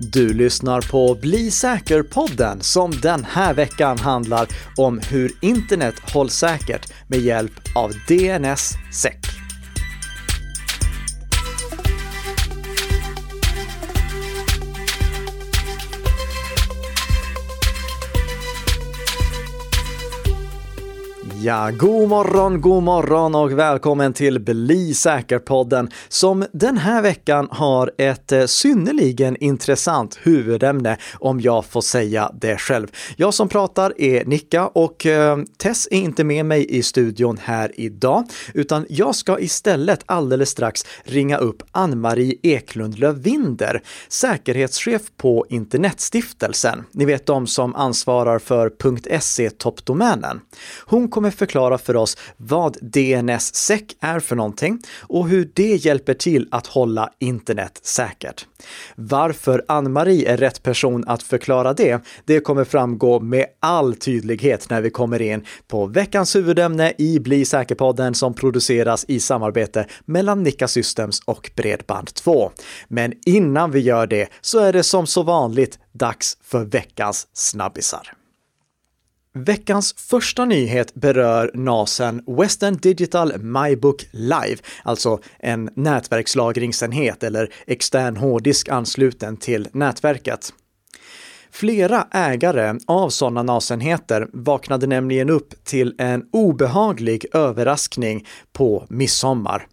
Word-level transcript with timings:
Du 0.00 0.34
lyssnar 0.34 0.80
på 0.90 1.14
Bli 1.14 1.50
säker-podden 1.50 2.60
som 2.60 2.90
den 2.90 3.24
här 3.24 3.54
veckan 3.54 3.98
handlar 3.98 4.48
om 4.76 5.00
hur 5.10 5.32
internet 5.40 5.94
hålls 6.14 6.34
säkert 6.34 6.92
med 7.08 7.20
hjälp 7.20 7.52
av 7.74 7.92
DNSSEC. 8.08 9.37
Ja, 21.48 21.70
god 21.70 22.08
morgon, 22.08 22.60
god 22.60 22.82
morgon 22.82 23.34
och 23.34 23.58
välkommen 23.58 24.12
till 24.12 24.40
Bli 24.40 24.94
säker-podden 24.94 25.90
som 26.08 26.44
den 26.52 26.78
här 26.78 27.02
veckan 27.02 27.48
har 27.50 27.92
ett 27.98 28.32
eh, 28.32 28.46
synnerligen 28.46 29.36
intressant 29.36 30.18
huvudämne 30.22 30.96
om 31.18 31.40
jag 31.40 31.64
får 31.64 31.80
säga 31.80 32.30
det 32.34 32.56
själv. 32.56 32.88
Jag 33.16 33.34
som 33.34 33.48
pratar 33.48 33.92
är 33.98 34.24
Nicka 34.24 34.66
och 34.66 35.06
eh, 35.06 35.38
Tess 35.58 35.88
är 35.90 35.96
inte 35.96 36.24
med 36.24 36.46
mig 36.46 36.66
i 36.76 36.82
studion 36.82 37.38
här 37.42 37.72
idag, 37.74 38.24
utan 38.54 38.86
jag 38.88 39.14
ska 39.14 39.38
istället 39.38 40.00
alldeles 40.06 40.50
strax 40.50 40.86
ringa 41.04 41.38
upp 41.38 41.62
Ann-Marie 41.72 42.38
Eklund 42.42 42.98
Lövinder, 42.98 43.82
säkerhetschef 44.08 45.02
på 45.16 45.46
Internetstiftelsen. 45.48 46.84
Ni 46.92 47.04
vet 47.04 47.26
de 47.26 47.46
som 47.46 47.74
ansvarar 47.74 48.38
för 48.38 48.72
.se-toppdomänen. 49.20 50.40
Hon 50.86 51.08
kommer 51.08 51.37
förklara 51.38 51.78
för 51.78 51.96
oss 51.96 52.16
vad 52.36 52.76
DNSSEC 52.80 53.82
är 54.00 54.20
för 54.20 54.36
någonting 54.36 54.80
och 55.00 55.28
hur 55.28 55.50
det 55.54 55.84
hjälper 55.84 56.14
till 56.14 56.48
att 56.50 56.66
hålla 56.66 57.10
internet 57.18 57.80
säkert. 57.82 58.46
Varför 58.96 59.64
Ann-Marie 59.68 60.32
är 60.32 60.36
rätt 60.36 60.62
person 60.62 61.04
att 61.06 61.22
förklara 61.22 61.72
det, 61.72 62.00
det 62.24 62.40
kommer 62.40 62.64
framgå 62.64 63.20
med 63.20 63.46
all 63.60 63.94
tydlighet 63.94 64.70
när 64.70 64.80
vi 64.80 64.90
kommer 64.90 65.22
in 65.22 65.46
på 65.68 65.86
veckans 65.86 66.36
huvudämne 66.36 66.92
i 66.98 67.20
Bli 67.20 67.44
säker-podden 67.44 68.14
som 68.14 68.34
produceras 68.34 69.04
i 69.08 69.20
samarbete 69.20 69.86
mellan 70.04 70.42
Nika 70.42 70.68
Systems 70.68 71.20
och 71.24 71.50
Bredband2. 71.56 72.50
Men 72.88 73.12
innan 73.26 73.70
vi 73.70 73.80
gör 73.80 74.06
det 74.06 74.28
så 74.40 74.58
är 74.58 74.72
det 74.72 74.82
som 74.82 75.06
så 75.06 75.22
vanligt 75.22 75.78
dags 75.92 76.36
för 76.42 76.64
veckans 76.64 77.28
snabbisar. 77.32 78.17
Veckans 79.44 79.94
första 79.96 80.44
nyhet 80.44 80.94
berör 80.94 81.50
NASen 81.54 82.22
Western 82.26 82.76
Digital 82.76 83.32
MyBook 83.38 84.06
Live, 84.10 84.56
alltså 84.82 85.20
en 85.38 85.70
nätverkslagringsenhet 85.74 87.22
eller 87.22 87.52
extern 87.66 88.16
hårddisk 88.16 88.68
ansluten 88.68 89.36
till 89.36 89.68
nätverket. 89.72 90.52
Flera 91.50 92.06
ägare 92.10 92.78
av 92.86 93.10
sådana 93.10 93.42
NAS-enheter 93.42 94.28
vaknade 94.32 94.86
nämligen 94.86 95.30
upp 95.30 95.64
till 95.64 95.94
en 95.98 96.24
obehaglig 96.32 97.26
överraskning 97.32 98.26
på 98.52 98.86
midsommar. 98.88 99.66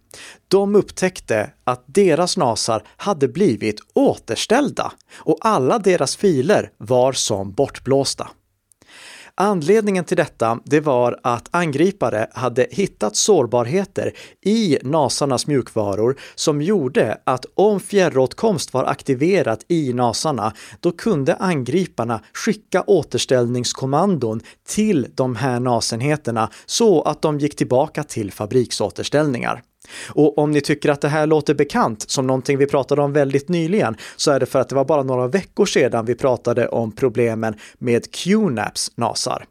De 0.48 0.76
upptäckte 0.76 1.50
att 1.64 1.84
deras 1.86 2.36
NASar 2.36 2.82
hade 2.96 3.28
blivit 3.28 3.80
återställda 3.94 4.92
och 5.14 5.38
alla 5.40 5.78
deras 5.78 6.16
filer 6.16 6.70
var 6.78 7.12
som 7.12 7.52
bortblåsta. 7.52 8.28
Anledningen 9.38 10.04
till 10.04 10.16
detta, 10.16 10.58
det 10.64 10.80
var 10.80 11.20
att 11.22 11.48
angripare 11.50 12.26
hade 12.32 12.66
hittat 12.70 13.16
sårbarheter 13.16 14.12
i 14.44 14.78
NASarnas 14.82 15.46
mjukvaror 15.46 16.16
som 16.34 16.62
gjorde 16.62 17.18
att 17.24 17.46
om 17.54 17.80
fjärråtkomst 17.80 18.74
var 18.74 18.84
aktiverat 18.84 19.64
i 19.68 19.92
NASarna, 19.92 20.52
då 20.80 20.92
kunde 20.92 21.34
angriparna 21.34 22.20
skicka 22.32 22.84
återställningskommandon 22.86 24.40
till 24.68 25.06
de 25.14 25.36
här 25.36 25.60
NAS-enheterna 25.60 26.50
så 26.66 27.02
att 27.02 27.22
de 27.22 27.38
gick 27.38 27.56
tillbaka 27.56 28.02
till 28.04 28.32
fabriksåterställningar. 28.32 29.62
Och 30.08 30.38
om 30.38 30.50
ni 30.50 30.60
tycker 30.60 30.90
att 30.90 31.00
det 31.00 31.08
här 31.08 31.26
låter 31.26 31.54
bekant 31.54 32.10
som 32.10 32.26
någonting 32.26 32.58
vi 32.58 32.66
pratade 32.66 33.02
om 33.02 33.12
väldigt 33.12 33.48
nyligen 33.48 33.96
så 34.16 34.30
är 34.30 34.40
det 34.40 34.46
för 34.46 34.60
att 34.60 34.68
det 34.68 34.74
var 34.74 34.84
bara 34.84 35.02
några 35.02 35.28
veckor 35.28 35.66
sedan 35.66 36.06
vi 36.06 36.14
pratade 36.14 36.68
om 36.68 36.92
problemen 36.92 37.54
med 37.78 38.12
QNAPs 38.12 38.92
NASar. 38.94 39.46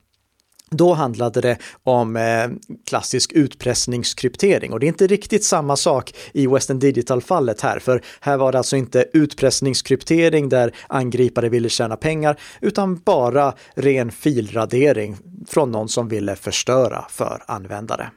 Då 0.71 0.93
handlade 0.93 1.41
det 1.41 1.57
om 1.83 2.15
eh, 2.15 2.49
klassisk 2.87 3.31
utpressningskryptering 3.31 4.73
och 4.73 4.79
det 4.79 4.85
är 4.85 4.87
inte 4.87 5.07
riktigt 5.07 5.43
samma 5.43 5.75
sak 5.75 6.13
i 6.33 6.47
Western 6.47 6.79
Digital-fallet 6.79 7.61
här, 7.61 7.79
för 7.79 8.01
här 8.19 8.37
var 8.37 8.51
det 8.51 8.57
alltså 8.57 8.75
inte 8.75 9.05
utpressningskryptering 9.13 10.49
där 10.49 10.71
angripare 10.87 11.49
ville 11.49 11.69
tjäna 11.69 11.95
pengar, 11.97 12.39
utan 12.61 12.95
bara 12.95 13.53
ren 13.75 14.11
filradering 14.11 15.17
från 15.47 15.71
någon 15.71 15.89
som 15.89 16.07
ville 16.07 16.35
förstöra 16.35 17.05
för 17.09 17.43
användare. 17.47 18.09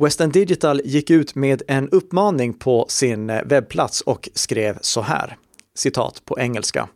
Western 0.00 0.30
Digital 0.30 0.80
gick 0.84 1.10
ut 1.10 1.34
med 1.34 1.62
en 1.68 1.88
uppmaning 1.88 2.54
på 2.54 2.86
sin 2.88 3.30
eh, 3.30 3.42
webbplats 3.44 4.00
och 4.00 4.28
skrev 4.34 4.78
så 4.80 5.00
här, 5.00 5.36
citat 5.74 6.24
på 6.24 6.38
engelska. 6.38 6.88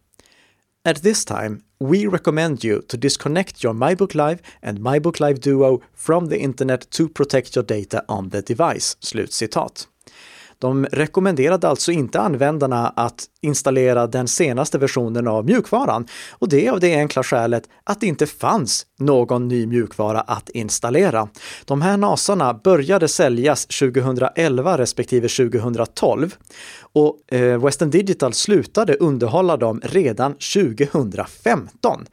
At 0.85 1.03
this 1.03 1.25
time, 1.25 1.61
we 1.81 2.07
recommend 2.07 2.65
you 2.65 2.83
to 2.83 2.97
disconnect 2.97 3.65
your 3.65 3.75
MyBook 3.75 4.15
Live 4.15 4.39
and 4.63 4.79
MyBook 4.79 5.21
Live 5.21 5.41
Duo 5.41 5.83
from 5.97 6.29
the 6.29 6.37
internet 6.37 6.91
to 6.91 7.09
protect 7.09 7.57
your 7.57 7.67
data 7.67 8.05
on 8.09 8.31
the 8.31 8.41
device. 8.41 8.97
Slut 9.01 9.33
citat. 9.33 9.89
De 10.63 10.87
rekommenderade 10.87 11.69
alltså 11.69 11.93
inte 11.93 12.21
användarna 12.21 12.89
att 12.89 13.25
installera 13.41 14.07
den 14.07 14.29
senaste 14.29 14.79
versionen 14.79 15.29
av 15.29 15.45
mjukvaran 15.45 16.07
och 16.31 16.49
det 16.49 16.69
av 16.69 16.81
det 16.81 16.95
enkla 16.95 17.23
skälet 17.23 17.69
att 17.85 18.01
det 18.01 18.07
inte 18.07 18.27
fanns 18.27 18.87
någon 18.99 19.49
ny 19.49 19.67
mjukvara 19.67 20.21
att 20.21 20.49
installera. 20.49 21.29
De 21.65 21.83
här 21.83 21.97
NASarna 21.97 22.55
började 22.55 23.09
säljas 23.09 23.67
2011 23.67 24.79
respektive 24.79 25.29
2012 25.29 26.35
och 26.93 27.33
eh, 27.33 27.65
Western 27.65 27.91
Digital 27.91 28.33
slutade 28.33 28.95
underhålla 28.95 29.57
dem 29.57 29.81
redan 29.85 30.35
2015. 30.35 32.07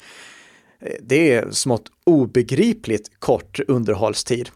Det 1.01 1.33
är 1.33 1.51
smått 1.51 1.91
obegripligt 2.05 3.19
kort 3.19 3.59
underhållstid. 3.67 4.49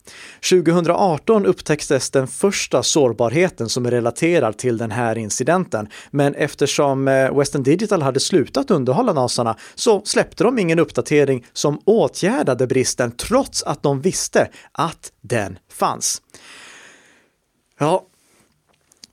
2018 0.50 1.45
upptäcktes 1.45 2.09
den 2.09 2.28
första 2.28 2.84
sårbarheten 2.84 3.69
som 3.69 3.85
är 3.85 3.91
relaterad 3.91 4.57
till 4.57 4.78
den 4.78 4.91
här 4.91 5.17
incidenten, 5.17 5.88
men 6.11 6.35
eftersom 6.35 7.07
eh, 7.07 7.38
Western 7.38 7.63
Digital 7.63 8.01
hade 8.01 8.19
slutat 8.19 8.72
underhålla 8.72 9.13
NASarna 9.13 9.57
så 9.75 10.01
släppte 10.06 10.44
de 10.44 10.59
ingen 10.59 10.79
uppdatering 10.79 11.45
som 11.53 11.79
åtgärdade 11.85 12.67
bristen 12.67 13.11
trots 13.11 13.63
att 13.63 13.84
de 13.84 14.01
visste 14.01 14.50
att 14.72 15.11
den 15.22 15.59
fanns. 15.72 16.22
Ja, 17.79 18.05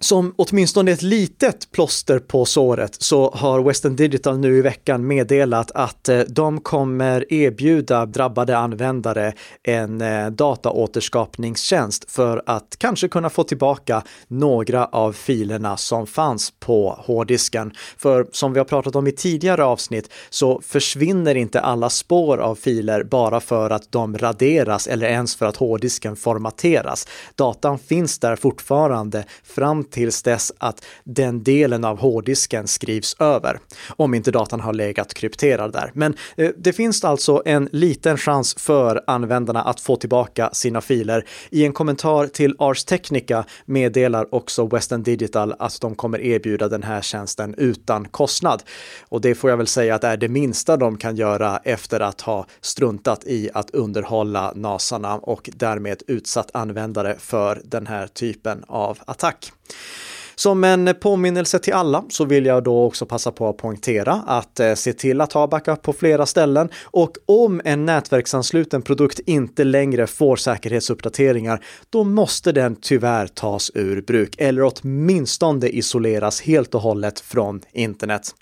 som 0.00 0.34
åtminstone 0.36 0.90
ett 0.90 1.02
litet 1.02 1.70
plåster 1.72 2.18
på 2.18 2.44
såret 2.44 3.02
så 3.02 3.30
har 3.34 3.62
Western 3.62 3.96
Digital 3.96 4.38
nu 4.38 4.58
i 4.58 4.60
veckan 4.60 5.06
meddelat 5.06 5.70
att 5.70 6.08
eh, 6.08 6.20
de 6.20 6.60
kommer 6.60 7.32
erbjuda 7.32 8.06
drabbade 8.06 8.58
användare 8.58 9.32
en 9.62 10.00
eh, 10.00 10.26
dataåterskapningstjänst 10.26 12.10
för 12.10 12.42
att 12.46 12.76
kanske 12.78 13.08
kunna 13.08 13.30
få 13.30 13.44
tillbaka 13.44 14.02
några 14.28 14.84
av 14.84 15.12
filerna 15.12 15.76
som 15.76 16.06
fanns 16.06 16.52
på 16.60 16.90
hårddisken. 16.98 17.72
För 17.96 18.26
som 18.32 18.52
vi 18.52 18.60
har 18.60 18.64
pratat 18.64 18.96
om 18.96 19.06
i 19.06 19.12
tidigare 19.12 19.64
avsnitt 19.64 20.12
så 20.30 20.60
försvinner 20.64 21.34
inte 21.34 21.60
alla 21.60 21.90
spår 21.90 22.38
av 22.38 22.54
filer 22.54 23.02
bara 23.02 23.40
för 23.40 23.70
att 23.70 23.92
de 23.92 24.18
raderas 24.18 24.86
eller 24.86 25.06
ens 25.06 25.36
för 25.36 25.46
att 25.46 25.56
hårddisken 25.56 26.16
formateras. 26.16 27.08
Datan 27.34 27.78
finns 27.78 28.18
där 28.18 28.36
fortfarande 28.36 29.24
fram 29.42 29.84
tills 29.90 30.22
dess 30.22 30.52
att 30.58 30.84
den 31.04 31.42
delen 31.42 31.84
av 31.84 31.98
hårddisken 31.98 32.68
skrivs 32.68 33.16
över. 33.18 33.60
Om 33.96 34.14
inte 34.14 34.30
datan 34.30 34.60
har 34.60 34.72
legat 34.72 35.14
krypterad 35.14 35.72
där. 35.72 35.90
Men 35.94 36.14
eh, 36.36 36.50
det 36.58 36.72
finns 36.72 37.04
alltså 37.04 37.42
en 37.44 37.68
liten 37.72 38.16
chans 38.16 38.54
för 38.58 39.04
användarna 39.06 39.62
att 39.62 39.80
få 39.80 39.96
tillbaka 39.96 40.50
sina 40.52 40.80
filer. 40.80 41.24
I 41.50 41.64
en 41.64 41.72
kommentar 41.72 42.26
till 42.26 42.56
Ars 42.58 42.84
Technica 42.84 43.44
meddelar 43.64 44.34
också 44.34 44.66
Western 44.66 45.02
Digital 45.02 45.54
att 45.58 45.80
de 45.80 45.94
kommer 45.94 46.20
erbjuda 46.20 46.68
den 46.68 46.82
här 46.82 47.00
tjänsten 47.00 47.54
utan 47.58 48.08
kostnad. 48.08 48.62
Och 49.08 49.20
det 49.20 49.34
får 49.34 49.50
jag 49.50 49.56
väl 49.56 49.66
säga 49.66 49.94
att 49.94 50.04
är 50.04 50.16
det 50.16 50.28
minsta 50.28 50.76
de 50.76 50.96
kan 50.96 51.16
göra 51.16 51.60
efter 51.64 52.00
att 52.00 52.20
ha 52.20 52.46
struntat 52.60 53.24
i 53.24 53.50
att 53.54 53.70
underhålla 53.70 54.52
NASarna 54.54 55.18
och 55.18 55.50
därmed 55.52 56.02
utsatt 56.06 56.50
användare 56.54 57.16
för 57.18 57.62
den 57.64 57.86
här 57.86 58.06
typen 58.06 58.64
av 58.68 58.98
attack. 59.06 59.52
Som 60.34 60.64
en 60.64 60.94
påminnelse 61.00 61.58
till 61.58 61.72
alla 61.72 62.04
så 62.08 62.24
vill 62.24 62.46
jag 62.46 62.64
då 62.64 62.84
också 62.84 63.06
passa 63.06 63.32
på 63.32 63.48
att 63.48 63.56
poängtera 63.56 64.12
att 64.12 64.60
eh, 64.60 64.74
se 64.74 64.92
till 64.92 65.20
att 65.20 65.32
ha 65.32 65.46
backup 65.46 65.82
på 65.82 65.92
flera 65.92 66.26
ställen 66.26 66.68
och 66.82 67.12
om 67.26 67.60
en 67.64 67.86
nätverksansluten 67.86 68.82
produkt 68.82 69.20
inte 69.26 69.64
längre 69.64 70.06
får 70.06 70.36
säkerhetsuppdateringar, 70.36 71.64
då 71.90 72.04
måste 72.04 72.52
den 72.52 72.76
tyvärr 72.76 73.26
tas 73.26 73.70
ur 73.74 74.02
bruk 74.02 74.34
eller 74.38 74.72
åtminstone 74.72 75.68
isoleras 75.68 76.40
helt 76.40 76.74
och 76.74 76.80
hållet 76.80 77.20
från 77.20 77.60
internet. 77.72 78.34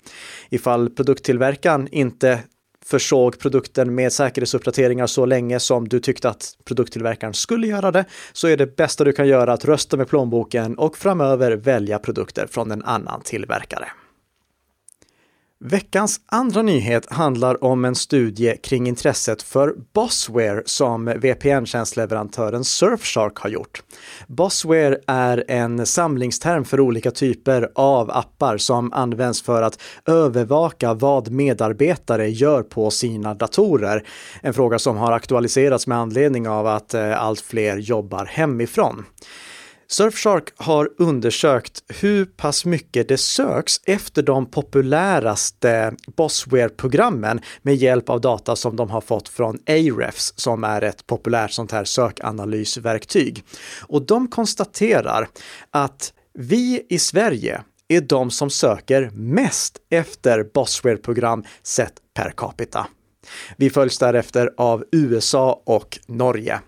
Ifall 0.49 0.89
produkttillverkaren 0.89 1.87
inte 1.91 2.39
försåg 2.85 3.39
produkten 3.39 3.95
med 3.95 4.13
säkerhetsuppdateringar 4.13 5.07
så 5.07 5.25
länge 5.25 5.59
som 5.59 5.87
du 5.87 5.99
tyckte 5.99 6.29
att 6.29 6.57
produkttillverkaren 6.65 7.33
skulle 7.33 7.67
göra 7.67 7.91
det, 7.91 8.05
så 8.33 8.47
är 8.47 8.57
det 8.57 8.75
bästa 8.75 9.03
du 9.03 9.11
kan 9.11 9.27
göra 9.27 9.53
att 9.53 9.65
rösta 9.65 9.97
med 9.97 10.09
plånboken 10.09 10.77
och 10.77 10.97
framöver 10.97 11.51
välja 11.51 11.99
produkter 11.99 12.47
från 12.51 12.71
en 12.71 12.83
annan 12.83 13.21
tillverkare. 13.21 13.87
Veckans 15.65 16.19
andra 16.25 16.61
nyhet 16.61 17.11
handlar 17.11 17.63
om 17.63 17.85
en 17.85 17.95
studie 17.95 18.57
kring 18.63 18.87
intresset 18.87 19.41
för 19.41 19.75
Bossware 19.93 20.61
som 20.65 21.09
VPN-tjänstleverantören 21.09 22.63
Surfshark 22.63 23.37
har 23.37 23.49
gjort. 23.49 23.83
Bossware 24.27 24.97
är 25.07 25.43
en 25.47 25.85
samlingsterm 25.85 26.65
för 26.65 26.79
olika 26.79 27.11
typer 27.11 27.71
av 27.75 28.11
appar 28.11 28.57
som 28.57 28.93
används 28.93 29.41
för 29.41 29.61
att 29.61 29.81
övervaka 30.05 30.93
vad 30.93 31.31
medarbetare 31.31 32.29
gör 32.29 32.63
på 32.63 32.91
sina 32.91 33.33
datorer. 33.33 34.03
En 34.41 34.53
fråga 34.53 34.79
som 34.79 34.97
har 34.97 35.11
aktualiserats 35.11 35.87
med 35.87 35.97
anledning 35.97 36.47
av 36.47 36.67
att 36.67 36.93
eh, 36.93 37.23
allt 37.23 37.41
fler 37.41 37.77
jobbar 37.77 38.25
hemifrån. 38.25 39.05
Surfshark 39.91 40.53
har 40.55 40.89
undersökt 40.97 41.83
hur 41.87 42.25
pass 42.25 42.65
mycket 42.65 43.07
det 43.07 43.17
söks 43.17 43.81
efter 43.83 44.21
de 44.21 44.45
populäraste 44.45 45.93
Bossware-programmen 46.15 47.41
med 47.61 47.75
hjälp 47.75 48.09
av 48.09 48.21
data 48.21 48.55
som 48.55 48.75
de 48.75 48.89
har 48.89 49.01
fått 49.01 49.29
från 49.29 49.59
Ahrefs 49.67 50.33
som 50.35 50.63
är 50.63 50.81
ett 50.81 51.07
populärt 51.07 51.51
sånt 51.51 51.71
här 51.71 51.83
sökanalysverktyg. 51.83 53.43
Och 53.81 54.05
de 54.05 54.27
konstaterar 54.27 55.27
att 55.71 56.13
vi 56.33 56.85
i 56.89 56.99
Sverige 56.99 57.61
är 57.87 58.01
de 58.01 58.31
som 58.31 58.49
söker 58.49 59.09
mest 59.13 59.77
efter 59.89 60.43
Bossware-program 60.53 61.43
sett 61.63 61.93
per 62.13 62.33
capita. 62.37 62.87
Vi 63.57 63.69
följs 63.69 63.97
därefter 63.97 64.53
av 64.57 64.85
USA 64.91 65.61
och 65.65 65.99
Norge. 66.07 66.59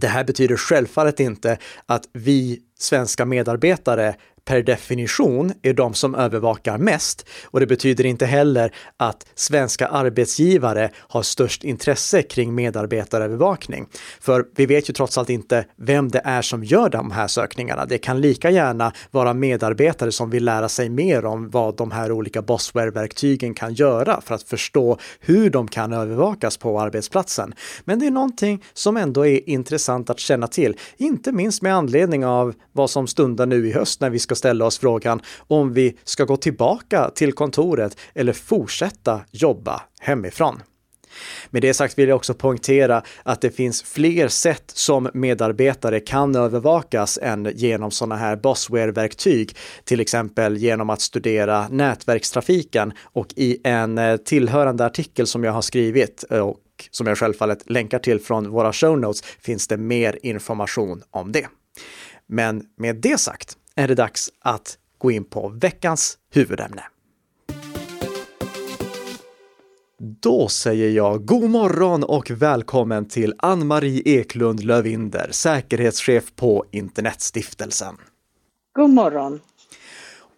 Det 0.00 0.08
här 0.08 0.24
betyder 0.24 0.56
självfallet 0.56 1.20
inte 1.20 1.58
att 1.86 2.08
vi 2.12 2.60
svenska 2.78 3.24
medarbetare 3.24 4.14
per 4.48 4.62
definition 4.62 5.52
är 5.62 5.72
de 5.72 5.94
som 5.94 6.14
övervakar 6.14 6.78
mest 6.78 7.26
och 7.44 7.60
det 7.60 7.66
betyder 7.66 8.06
inte 8.06 8.26
heller 8.26 8.74
att 8.96 9.26
svenska 9.34 9.86
arbetsgivare 9.86 10.90
har 10.96 11.22
störst 11.22 11.64
intresse 11.64 12.22
kring 12.22 12.54
medarbetarövervakning. 12.54 13.86
För 14.20 14.44
vi 14.56 14.66
vet 14.66 14.88
ju 14.90 14.92
trots 14.92 15.18
allt 15.18 15.30
inte 15.30 15.64
vem 15.76 16.08
det 16.08 16.20
är 16.24 16.42
som 16.42 16.64
gör 16.64 16.88
de 16.88 17.10
här 17.10 17.28
sökningarna. 17.28 17.84
Det 17.86 17.98
kan 17.98 18.20
lika 18.20 18.50
gärna 18.50 18.92
vara 19.10 19.34
medarbetare 19.34 20.12
som 20.12 20.30
vill 20.30 20.44
lära 20.44 20.68
sig 20.68 20.88
mer 20.88 21.24
om 21.24 21.50
vad 21.50 21.76
de 21.76 21.90
här 21.90 22.12
olika 22.12 22.42
Bossware-verktygen 22.42 23.54
kan 23.54 23.74
göra 23.74 24.20
för 24.20 24.34
att 24.34 24.42
förstå 24.42 24.98
hur 25.20 25.50
de 25.50 25.68
kan 25.68 25.92
övervakas 25.92 26.56
på 26.56 26.80
arbetsplatsen. 26.80 27.54
Men 27.84 27.98
det 27.98 28.06
är 28.06 28.10
någonting 28.10 28.64
som 28.72 28.96
ändå 28.96 29.26
är 29.26 29.48
intressant 29.48 30.10
att 30.10 30.18
känna 30.18 30.46
till, 30.46 30.76
inte 30.96 31.32
minst 31.32 31.62
med 31.62 31.74
anledning 31.74 32.26
av 32.26 32.54
vad 32.72 32.90
som 32.90 33.06
stundar 33.06 33.46
nu 33.46 33.68
i 33.68 33.72
höst 33.72 34.00
när 34.00 34.10
vi 34.10 34.18
ska 34.18 34.37
ställa 34.38 34.64
oss 34.64 34.78
frågan 34.78 35.22
om 35.48 35.72
vi 35.72 35.96
ska 36.04 36.24
gå 36.24 36.36
tillbaka 36.36 37.10
till 37.10 37.32
kontoret 37.32 37.96
eller 38.14 38.32
fortsätta 38.32 39.20
jobba 39.32 39.82
hemifrån. 40.00 40.62
Med 41.50 41.62
det 41.62 41.74
sagt 41.74 41.98
vill 41.98 42.08
jag 42.08 42.16
också 42.16 42.34
poängtera 42.34 43.02
att 43.22 43.40
det 43.40 43.50
finns 43.50 43.82
fler 43.82 44.28
sätt 44.28 44.70
som 44.74 45.10
medarbetare 45.14 46.00
kan 46.00 46.36
övervakas 46.36 47.18
än 47.22 47.52
genom 47.54 47.90
sådana 47.90 48.16
här 48.16 48.36
Bossware-verktyg, 48.36 49.56
till 49.84 50.00
exempel 50.00 50.56
genom 50.56 50.90
att 50.90 51.00
studera 51.00 51.68
nätverkstrafiken 51.68 52.92
och 53.02 53.26
i 53.36 53.58
en 53.64 53.98
eh, 53.98 54.16
tillhörande 54.16 54.86
artikel 54.86 55.26
som 55.26 55.44
jag 55.44 55.52
har 55.52 55.62
skrivit 55.62 56.24
eh, 56.30 56.38
och 56.38 56.58
som 56.90 57.06
jag 57.06 57.18
självfallet 57.18 57.70
länkar 57.70 57.98
till 57.98 58.20
från 58.20 58.50
våra 58.50 58.72
show 58.72 58.98
notes 58.98 59.22
finns 59.22 59.68
det 59.68 59.76
mer 59.76 60.18
information 60.22 61.02
om 61.10 61.32
det. 61.32 61.46
Men 62.26 62.62
med 62.76 62.96
det 62.96 63.20
sagt 63.20 63.56
är 63.78 63.88
det 63.88 63.94
dags 63.94 64.30
att 64.40 64.78
gå 64.98 65.10
in 65.10 65.24
på 65.24 65.48
veckans 65.48 66.18
huvudämne. 66.30 66.82
Då 69.98 70.48
säger 70.48 70.90
jag 70.90 71.24
god 71.24 71.50
morgon 71.50 72.04
och 72.04 72.30
välkommen 72.30 73.08
till 73.08 73.34
Ann-Marie 73.38 74.02
Eklund 74.04 74.64
Lövinder, 74.64 75.28
säkerhetschef 75.30 76.36
på 76.36 76.64
Internetstiftelsen. 76.70 77.96
God 78.74 78.90
morgon! 78.90 79.40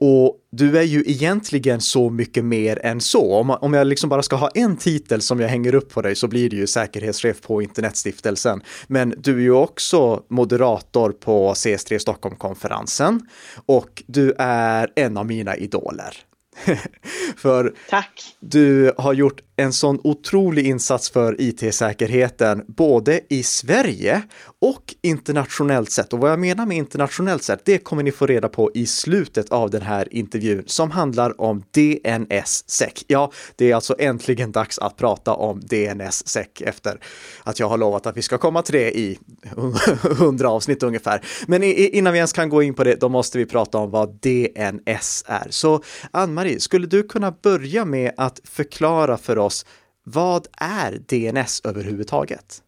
Och 0.01 0.37
du 0.51 0.79
är 0.79 0.83
ju 0.83 1.03
egentligen 1.07 1.81
så 1.81 2.11
mycket 2.11 2.45
mer 2.45 2.87
än 2.87 3.01
så. 3.01 3.35
Om, 3.35 3.51
om 3.51 3.75
jag 3.75 3.87
liksom 3.87 4.09
bara 4.09 4.23
ska 4.23 4.37
ha 4.37 4.49
en 4.55 4.77
titel 4.77 5.23
som 5.23 5.41
jag 5.41 5.49
hänger 5.49 5.75
upp 5.75 5.93
på 5.93 6.03
dig 6.03 6.15
så 6.15 6.29
blir 6.29 6.51
det 6.51 6.57
ju 6.57 6.67
säkerhetschef 6.67 7.41
på 7.41 7.63
Internetstiftelsen. 7.63 8.63
Men 8.87 9.15
du 9.19 9.37
är 9.37 9.41
ju 9.41 9.53
också 9.53 10.23
moderator 10.29 11.13
på 11.13 11.53
CS3 11.53 11.99
Stockholm-konferensen 11.99 13.21
och 13.67 14.03
du 14.07 14.35
är 14.39 14.93
en 14.97 15.17
av 15.17 15.27
mina 15.27 15.57
idoler. 15.57 16.17
För 17.37 17.75
Tack. 17.91 18.37
du 18.41 18.93
har 18.99 19.13
gjort 19.13 19.41
en 19.57 19.73
sån 19.73 20.01
otrolig 20.05 20.67
insats 20.67 21.11
för 21.11 21.41
IT-säkerheten, 21.41 22.65
både 22.69 23.21
i 23.29 23.43
Sverige 23.43 24.23
och 24.61 24.95
internationellt 25.03 25.91
sett. 25.91 26.13
Och 26.13 26.19
vad 26.19 26.31
jag 26.31 26.39
menar 26.39 26.67
med 26.67 26.77
internationellt 26.77 27.43
sett, 27.43 27.65
det 27.65 27.79
kommer 27.79 28.03
ni 28.03 28.13
få 28.13 28.27
reda 28.27 28.49
på 28.49 28.71
i 28.75 28.87
slutet 28.87 29.53
av 29.53 29.71
den 29.71 29.83
här 29.83 30.15
intervjun 30.15 30.63
som 30.67 30.91
handlar 30.91 31.41
om 31.41 31.63
DNS-SEC. 31.71 33.05
Ja, 33.07 33.33
det 33.57 33.71
är 33.71 33.75
alltså 33.75 33.97
äntligen 33.99 34.53
dags 34.53 34.79
att 34.79 34.97
prata 34.97 35.35
om 35.35 35.61
DNS-SEC 35.61 36.47
efter 36.61 37.01
att 37.45 37.59
jag 37.59 37.69
har 37.69 37.79
lovat 37.79 38.07
att 38.07 38.17
vi 38.17 38.23
ska 38.23 38.39
komma 38.39 38.63
till 38.63 38.75
det 38.75 38.99
i 38.99 39.19
hundra 40.19 40.51
avsnitt 40.51 40.83
ungefär. 40.83 41.25
Men 41.47 41.63
innan 41.63 42.13
vi 42.13 42.19
ens 42.19 42.33
kan 42.33 42.49
gå 42.49 42.63
in 42.63 42.75
på 42.75 42.85
det, 42.85 43.01
då 43.01 43.09
måste 43.09 43.39
vi 43.39 43.47
prata 43.47 43.79
om 43.79 43.91
vad 43.91 44.21
DNS 44.21 45.25
är. 45.27 45.47
Så 45.51 45.83
Ann-Marie, 46.11 46.61
skulle 46.61 46.87
du 46.87 47.03
kunna 47.03 47.31
börja 47.43 47.85
med 47.85 48.13
att 48.17 48.41
förklara 48.45 49.17
för 49.17 49.39
oss, 49.39 49.67
vad 50.05 50.47
är 50.53 50.99
DNS 51.09 51.61
överhuvudtaget? 51.65 52.63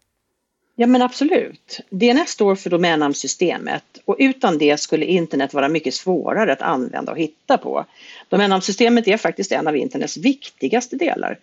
Ja 0.83 0.87
men 0.87 1.01
absolut. 1.01 1.79
DNS 1.89 2.29
står 2.29 2.55
för 2.55 2.69
domännamnsystemet 2.69 3.83
och 4.05 4.15
utan 4.19 4.57
det 4.57 4.79
skulle 4.79 5.05
internet 5.05 5.53
vara 5.53 5.69
mycket 5.69 5.93
svårare 5.93 6.53
att 6.53 6.61
använda 6.61 7.11
och 7.11 7.17
hitta 7.17 7.57
på. 7.57 7.85
Domännamnsystemet 8.29 9.07
är 9.07 9.17
faktiskt 9.17 9.51
en 9.51 9.67
av 9.67 9.75
internets 9.75 10.17
viktigaste 10.17 10.95
delar. 10.95 11.39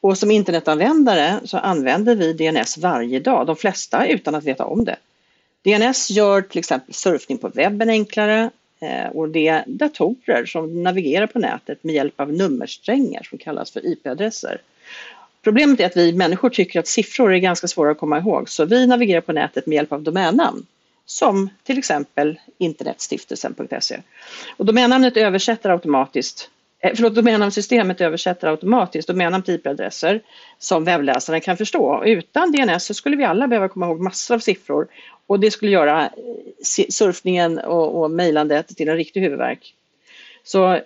Och 0.00 0.18
som 0.18 0.30
internetanvändare 0.30 1.40
så 1.44 1.58
använder 1.58 2.14
vi 2.14 2.32
DNS 2.32 2.78
varje 2.78 3.20
dag, 3.20 3.46
de 3.46 3.56
flesta 3.56 4.06
utan 4.06 4.34
att 4.34 4.44
veta 4.44 4.64
om 4.64 4.84
det. 4.84 4.96
DNS 5.62 6.10
gör 6.10 6.42
till 6.42 6.58
exempel 6.58 6.94
surfning 6.94 7.38
på 7.38 7.48
webben 7.48 7.90
enklare 7.90 8.50
eh, 8.80 9.06
och 9.06 9.28
det 9.28 9.48
är 9.48 9.64
datorer 9.66 10.46
som 10.46 10.82
navigerar 10.82 11.26
på 11.26 11.38
nätet 11.38 11.84
med 11.84 11.94
hjälp 11.94 12.20
av 12.20 12.32
nummersträngar 12.32 13.22
som 13.22 13.38
kallas 13.38 13.70
för 13.70 13.86
IP-adresser. 13.86 14.60
Problemet 15.42 15.80
är 15.80 15.86
att 15.86 15.96
vi 15.96 16.12
människor 16.12 16.50
tycker 16.50 16.80
att 16.80 16.86
siffror 16.86 17.34
är 17.34 17.38
ganska 17.38 17.68
svåra 17.68 17.90
att 17.90 17.98
komma 17.98 18.18
ihåg 18.18 18.48
så 18.48 18.64
vi 18.64 18.86
navigerar 18.86 19.20
på 19.20 19.32
nätet 19.32 19.66
med 19.66 19.76
hjälp 19.76 19.92
av 19.92 20.02
domännamn 20.02 20.66
som 21.06 21.48
till 21.62 21.78
exempel 21.78 22.40
internetstiftelsen.se. 22.58 24.00
Och 24.56 24.66
domännamnet 24.66 25.16
översätter 25.16 25.70
automatiskt 25.70 26.50
eh, 26.80 26.92
Förlåt, 26.94 27.14
domännamnsystemet 27.14 28.00
översätter 28.00 28.48
automatiskt 28.48 29.08
domännamn 29.08 29.42
till 29.42 29.54
IP-adresser 29.54 30.20
som 30.58 30.84
webbläsaren 30.84 31.40
kan 31.40 31.56
förstå. 31.56 32.04
Utan 32.04 32.52
DNS 32.52 32.84
så 32.84 32.94
skulle 32.94 33.16
vi 33.16 33.24
alla 33.24 33.48
behöva 33.48 33.68
komma 33.68 33.86
ihåg 33.86 34.00
massor 34.00 34.34
av 34.34 34.38
siffror 34.38 34.88
och 35.26 35.40
det 35.40 35.50
skulle 35.50 35.70
göra 35.70 36.02
eh, 36.02 36.86
surfningen 36.88 37.58
och, 37.58 38.02
och 38.02 38.10
mejlandet 38.10 38.68
till 38.68 38.88
en 38.88 38.96
riktig 38.96 39.20
huvudvärk. 39.20 39.74
Så 40.44 40.80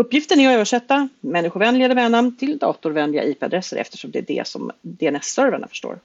Uppgiften 0.00 0.40
är 0.40 0.48
att 0.48 0.54
översätta 0.54 1.08
människovänliga 1.20 1.88
domännamn 1.88 2.36
till 2.36 2.58
datorvänliga 2.58 3.24
IP-adresser 3.24 3.76
eftersom 3.76 4.10
det 4.10 4.18
är 4.18 4.36
det 4.36 4.46
som 4.46 4.70
DNS-servrarna 4.82 5.68
förstår. 5.68 5.98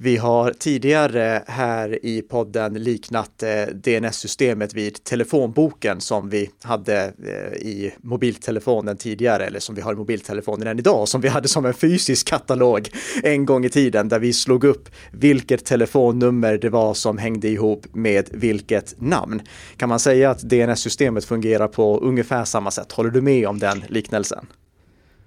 Vi 0.00 0.16
har 0.16 0.50
tidigare 0.50 1.42
här 1.46 2.04
i 2.06 2.22
podden 2.22 2.74
liknat 2.74 3.42
eh, 3.42 3.74
DNS-systemet 3.74 4.74
vid 4.74 5.04
telefonboken 5.04 6.00
som 6.00 6.30
vi 6.30 6.50
hade 6.62 7.04
eh, 7.04 7.58
i 7.58 7.94
mobiltelefonen 8.00 8.96
tidigare, 8.96 9.46
eller 9.46 9.60
som 9.60 9.74
vi 9.74 9.80
har 9.80 9.92
i 9.92 9.96
mobiltelefonen 9.96 10.68
än 10.68 10.78
idag, 10.78 11.08
som 11.08 11.20
vi 11.20 11.28
hade 11.28 11.48
som 11.48 11.66
en 11.66 11.74
fysisk 11.74 12.26
katalog 12.26 12.88
en 13.22 13.46
gång 13.46 13.64
i 13.64 13.68
tiden 13.68 14.08
där 14.08 14.18
vi 14.18 14.32
slog 14.32 14.64
upp 14.64 14.88
vilket 15.12 15.64
telefonnummer 15.64 16.58
det 16.58 16.70
var 16.70 16.94
som 16.94 17.18
hängde 17.18 17.48
ihop 17.48 17.86
med 17.92 18.28
vilket 18.32 19.00
namn. 19.00 19.42
Kan 19.76 19.88
man 19.88 20.00
säga 20.00 20.30
att 20.30 20.40
DNS-systemet 20.40 21.24
fungerar 21.24 21.68
på 21.68 21.98
ungefär 21.98 22.44
samma 22.44 22.70
sätt? 22.70 22.92
Håller 22.92 23.10
du 23.10 23.20
med 23.20 23.48
om 23.48 23.58
den 23.58 23.84
liknelsen? 23.88 24.46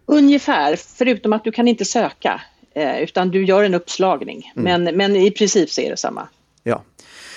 Ungefär, 0.05 0.75
förutom 0.75 1.33
att 1.33 1.43
du 1.43 1.51
kan 1.51 1.67
inte 1.67 1.85
söka. 1.85 2.41
Eh, 2.75 3.01
utan 3.01 3.31
du 3.31 3.45
gör 3.45 3.63
en 3.63 3.73
uppslagning. 3.73 4.51
Mm. 4.55 4.83
Men, 4.83 4.97
men 4.97 5.15
i 5.15 5.31
princip 5.31 5.69
så 5.69 5.81
är 5.81 5.89
det 5.89 5.97
samma. 5.97 6.27
Ja. 6.63 6.83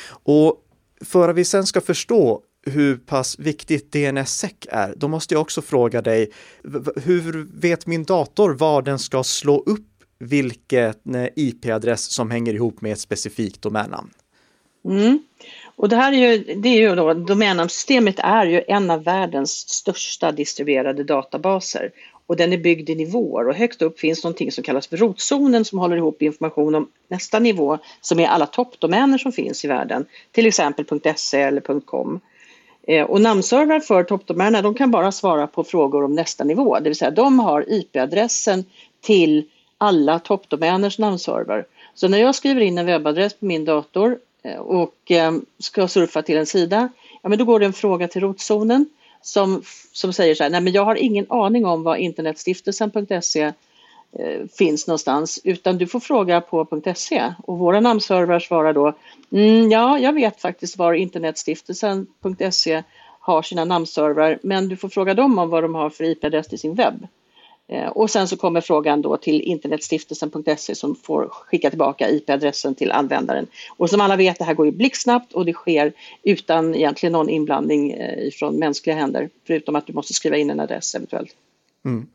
Och 0.09 0.61
för 1.05 1.29
att 1.29 1.37
vi 1.37 1.45
sen 1.45 1.67
ska 1.67 1.81
förstå 1.81 2.41
hur 2.67 2.97
pass 2.97 3.39
viktigt 3.39 3.93
DNSSEC 3.93 4.55
är, 4.69 4.95
då 4.97 5.09
måste 5.09 5.35
jag 5.35 5.41
också 5.41 5.63
fråga 5.63 6.03
dig, 6.03 6.31
hur 6.97 7.61
vet 7.61 7.87
min 7.87 8.05
dator 8.05 8.55
var 8.55 8.83
den 8.83 8.99
ska 8.99 9.25
slå 9.25 9.59
upp 9.67 9.89
vilken 10.19 11.15
eh, 11.15 11.29
IP-adress 11.37 12.13
som 12.13 12.31
hänger 12.31 12.55
ihop 12.55 12.81
med 12.81 12.93
ett 12.93 13.01
specifikt 13.01 13.63
domännamn? 13.63 14.11
Mm. 14.85 15.19
Och 15.77 15.89
det 15.89 15.97
här 15.97 16.13
är 16.13 16.17
ju, 16.17 16.55
det 16.55 16.69
är 16.69 16.81
ju 16.81 16.95
då, 16.95 17.15
domännamnsystemet 17.15 18.19
är 18.19 18.47
ju 18.47 18.63
en 18.69 18.91
av 18.91 19.05
världens 19.05 19.51
största 19.51 20.33
distribuerade 20.33 21.05
databaser 21.05 21.91
och 22.27 22.37
den 22.37 22.53
är 22.53 22.59
byggd 22.59 22.91
i 22.91 22.95
nivåer 22.95 23.49
och 23.49 23.55
högst 23.55 23.83
upp 23.83 24.01
finns 24.01 24.25
någonting 24.25 24.53
som 24.53 24.65
kallas 24.65 24.87
för 24.87 24.97
rotzonen 24.97 25.65
som 25.65 25.79
håller 25.79 25.97
ihop 25.97 26.23
information 26.23 26.75
om 26.75 26.89
nästa 27.09 27.39
nivå 27.39 27.79
som 28.01 28.21
är 28.21 28.27
alla 28.27 28.47
toppdomäner 28.47 29.19
som 29.19 29.33
finns 29.33 29.65
i 29.65 29.69
världen, 29.69 30.07
till 30.33 30.47
exempel 30.47 31.01
.se 31.17 31.41
eller 31.41 31.81
.com. 31.81 32.21
Eh, 32.83 33.05
och 33.05 33.21
namnservrar 33.21 33.81
för 33.81 34.05
toppdomänerna 34.05 34.63
de 34.63 34.75
kan 34.75 34.91
bara 34.91 35.13
svara 35.13 35.47
på 35.47 35.65
frågor 35.65 36.05
om 36.05 36.15
nästa 36.15 36.45
nivå, 36.45 36.79
det 36.79 36.89
vill 36.91 36.97
säga 36.97 37.11
de 37.11 37.39
har 37.39 37.65
IP-adressen 37.69 38.65
till 39.01 39.49
alla 39.79 40.19
toppdomäners 40.19 40.99
namnserver. 40.99 41.67
Så 41.95 42.09
när 42.09 42.19
jag 42.19 42.35
skriver 42.35 42.61
in 42.61 42.79
en 42.79 42.87
webbadress 42.87 43.35
på 43.35 43.45
min 43.45 43.65
dator 43.65 44.19
eh, 44.43 44.61
och 44.61 45.11
eh, 45.11 45.33
ska 45.59 45.89
surfa 45.89 46.23
till 46.23 46.37
en 46.37 46.47
sida, 46.47 46.89
ja 47.23 47.29
men 47.29 47.39
då 47.39 47.45
går 47.45 47.61
det 47.61 47.67
en 47.67 47.73
fråga 47.73 48.09
till 48.09 48.21
rotzonen 48.21 48.87
som, 49.25 49.63
som 49.93 50.13
säger 50.13 50.35
så 50.35 50.43
här, 50.43 50.51
nej 50.51 50.61
men 50.61 50.73
jag 50.73 50.85
har 50.85 50.95
ingen 50.95 51.27
aning 51.29 51.67
om 51.67 51.83
var 51.83 51.97
internetstiftelsen.se 51.97 53.43
eh, 53.43 54.47
finns 54.59 54.87
någonstans 54.87 55.41
utan 55.45 55.79
du 55.79 55.87
får 55.87 56.01
fråga 56.01 56.41
på 56.41 56.83
.se 56.95 57.35
och 57.47 57.59
våra 57.59 57.81
namnservrar 57.81 58.41
svarar 58.41 58.73
då 58.73 58.95
mm, 59.33 59.71
ja, 59.71 59.99
jag 59.99 60.13
vet 60.13 60.41
faktiskt 60.41 60.77
var 60.77 60.95
internetstiftelsen.se 60.95 62.83
har 63.21 63.43
sina 63.43 63.65
namnservrar 63.65 64.39
men 64.43 64.69
du 64.69 64.77
får 64.77 64.89
fråga 64.89 65.15
dem 65.15 65.39
om 65.39 65.51
vad 65.51 65.65
de 65.65 65.75
har 65.75 65.91
för 65.91 66.05
IP-adress 66.05 66.49
till 66.49 66.59
sin 66.59 66.75
webb. 66.75 67.07
Eh, 67.69 67.89
och 67.89 68.11
sen 68.11 68.29
så 68.29 68.37
kommer 68.37 68.61
frågan 68.61 69.03
då 69.03 69.17
till 69.17 69.41
internetstiftelsen.se 69.41 70.75
som 70.75 70.97
får 70.97 71.29
skicka 71.29 71.71
tillbaka 71.71 72.11
IP-adressen 72.11 72.75
till 72.75 72.93
användaren. 72.93 73.47
Och 73.77 73.91
som 73.91 74.01
alla 74.01 74.17
vet, 74.17 74.39
det 74.39 74.45
här 74.45 74.55
går 74.55 74.67
ju 74.67 74.73
blixtsnabbt 74.73 75.33
och 75.33 75.47
det 75.47 75.53
sker 75.53 75.93
utan 76.23 76.75
egentligen 76.75 77.13
någon 77.13 77.29
inblandning 77.29 77.91
eh, 77.91 78.31
från 78.31 78.59
mänskliga 78.59 78.97
händer, 78.97 79.31
förutom 79.47 79.77
att 79.77 79.87
du 79.87 79.93
måste 79.93 80.15
skriva 80.15 80.37
in 80.37 80.51
en 80.51 80.61
adress 80.61 80.95
eventuellt. 80.95 81.31
Mm. 81.85 82.07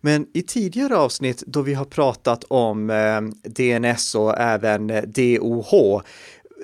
Men 0.00 0.26
i 0.32 0.42
tidigare 0.42 0.96
avsnitt 0.96 1.42
då 1.46 1.62
vi 1.62 1.74
har 1.74 1.84
pratat 1.84 2.44
om 2.48 2.90
eh, 2.90 3.20
DNS 3.50 4.14
och 4.14 4.38
även 4.38 4.90
eh, 4.90 5.02
DOH 5.02 6.02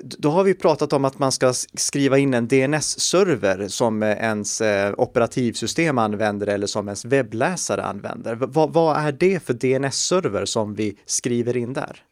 då 0.03 0.29
har 0.29 0.43
vi 0.43 0.53
pratat 0.53 0.93
om 0.93 1.05
att 1.05 1.19
man 1.19 1.31
ska 1.31 1.53
skriva 1.73 2.17
in 2.17 2.33
en 2.33 2.47
DNS-server 2.47 3.67
som 3.67 4.03
eh, 4.03 4.09
ens 4.09 4.61
eh, 4.61 4.93
operativsystem 4.97 5.97
använder 5.97 6.47
eller 6.47 6.67
som 6.67 6.87
ens 6.87 7.05
webbläsare 7.05 7.83
använder. 7.83 8.35
V 8.35 8.45
vad 8.69 8.97
är 8.97 9.11
det 9.11 9.43
för 9.43 9.53
DNS-server 9.53 10.45
som 10.45 10.75
vi 10.75 10.97
skriver 11.05 11.57
in 11.57 11.73
där? 11.73 12.03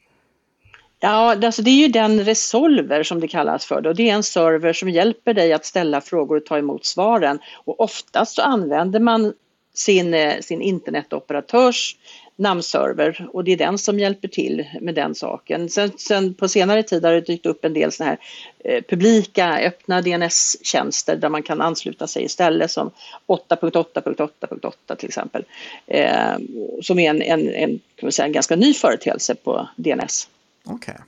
Ja, 0.99 1.45
alltså 1.45 1.61
det 1.61 1.69
är 1.69 1.81
ju 1.81 1.87
den 1.87 2.25
resolver 2.25 3.03
som 3.03 3.19
det 3.19 3.27
kallas 3.27 3.65
för. 3.65 3.81
Då. 3.81 3.93
Det 3.93 4.09
är 4.09 4.13
en 4.13 4.23
server 4.23 4.73
som 4.73 4.89
hjälper 4.89 5.33
dig 5.33 5.53
att 5.53 5.65
ställa 5.65 6.01
frågor 6.01 6.37
och 6.37 6.45
ta 6.45 6.57
emot 6.57 6.85
svaren. 6.85 7.39
Och 7.65 7.79
oftast 7.79 8.35
så 8.35 8.41
använder 8.41 8.99
man 8.99 9.33
sin, 9.73 10.13
eh, 10.13 10.39
sin 10.41 10.61
internetoperatörs 10.61 11.95
namnserver 12.37 13.27
och 13.33 13.43
det 13.43 13.51
är 13.51 13.57
den 13.57 13.77
som 13.77 13.99
hjälper 13.99 14.27
till 14.27 14.65
med 14.81 14.95
den 14.95 15.15
saken. 15.15 15.69
Sen, 15.69 15.91
sen 15.97 16.33
på 16.33 16.47
senare 16.47 16.83
tid 16.83 17.05
har 17.05 17.11
det 17.11 17.21
dykt 17.21 17.45
upp 17.45 17.65
en 17.65 17.73
del 17.73 17.91
såna 17.91 18.09
här 18.09 18.17
eh, 18.59 18.83
publika 18.89 19.57
öppna 19.57 20.01
DNS-tjänster 20.01 21.15
där 21.15 21.29
man 21.29 21.43
kan 21.43 21.61
ansluta 21.61 22.07
sig 22.07 22.23
istället 22.23 22.71
som 22.71 22.91
8.8.8.8 23.27 24.95
till 24.95 25.07
exempel. 25.07 25.43
Eh, 25.87 26.37
som 26.81 26.99
är 26.99 27.09
en, 27.09 27.21
en, 27.21 27.49
en, 27.49 27.79
kan 27.95 28.11
säga, 28.11 28.25
en 28.25 28.31
ganska 28.31 28.55
ny 28.55 28.73
företeelse 28.73 29.35
på 29.35 29.69
DNS. 29.75 30.29
Okej. 30.65 30.75
Okay. 30.75 31.05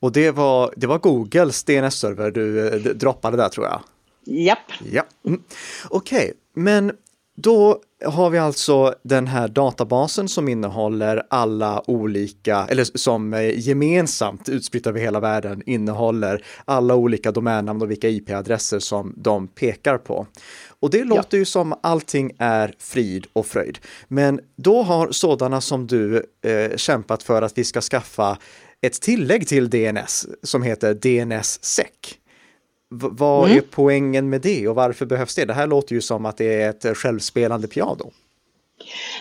Och 0.00 0.12
det 0.12 0.30
var, 0.30 0.74
det 0.76 0.86
var 0.86 0.98
Googles 0.98 1.64
DNS-server 1.64 2.30
du 2.30 2.68
eh, 2.68 2.74
droppade 2.74 3.36
där 3.36 3.48
tror 3.48 3.66
jag? 3.66 3.80
Japp. 4.24 4.72
Ja. 4.92 5.02
Mm. 5.26 5.42
Okej, 5.88 6.18
okay. 6.18 6.32
men 6.54 6.92
då 7.42 7.80
har 8.04 8.30
vi 8.30 8.38
alltså 8.38 8.94
den 9.02 9.26
här 9.26 9.48
databasen 9.48 10.28
som 10.28 10.48
innehåller 10.48 11.22
alla 11.30 11.90
olika, 11.90 12.66
eller 12.70 12.84
som 12.84 13.52
gemensamt 13.54 14.48
utspritt 14.48 14.86
över 14.86 15.00
hela 15.00 15.20
världen 15.20 15.62
innehåller 15.66 16.44
alla 16.64 16.94
olika 16.94 17.32
domännamn 17.32 17.82
och 17.82 17.90
vilka 17.90 18.08
IP-adresser 18.08 18.78
som 18.78 19.14
de 19.16 19.48
pekar 19.48 19.98
på. 19.98 20.26
Och 20.80 20.90
det 20.90 21.04
låter 21.04 21.36
ja. 21.36 21.38
ju 21.38 21.44
som 21.44 21.74
allting 21.80 22.32
är 22.38 22.74
frid 22.78 23.26
och 23.32 23.46
fröjd. 23.46 23.78
Men 24.08 24.40
då 24.56 24.82
har 24.82 25.12
sådana 25.12 25.60
som 25.60 25.86
du 25.86 26.26
eh, 26.44 26.76
kämpat 26.76 27.22
för 27.22 27.42
att 27.42 27.58
vi 27.58 27.64
ska 27.64 27.80
skaffa 27.80 28.38
ett 28.80 29.00
tillägg 29.00 29.48
till 29.48 29.70
DNS 29.70 30.26
som 30.42 30.62
heter 30.62 30.94
DNSSEC. 30.94 32.18
Vad 32.90 33.44
mm. 33.44 33.58
är 33.58 33.62
poängen 33.70 34.30
med 34.30 34.40
det 34.40 34.68
och 34.68 34.74
varför 34.74 35.06
behövs 35.06 35.34
det? 35.34 35.44
Det 35.44 35.54
här 35.54 35.66
låter 35.66 35.94
ju 35.94 36.00
som 36.00 36.26
att 36.26 36.36
det 36.36 36.62
är 36.62 36.70
ett 36.70 36.96
självspelande 36.96 37.68
piano. 37.68 38.10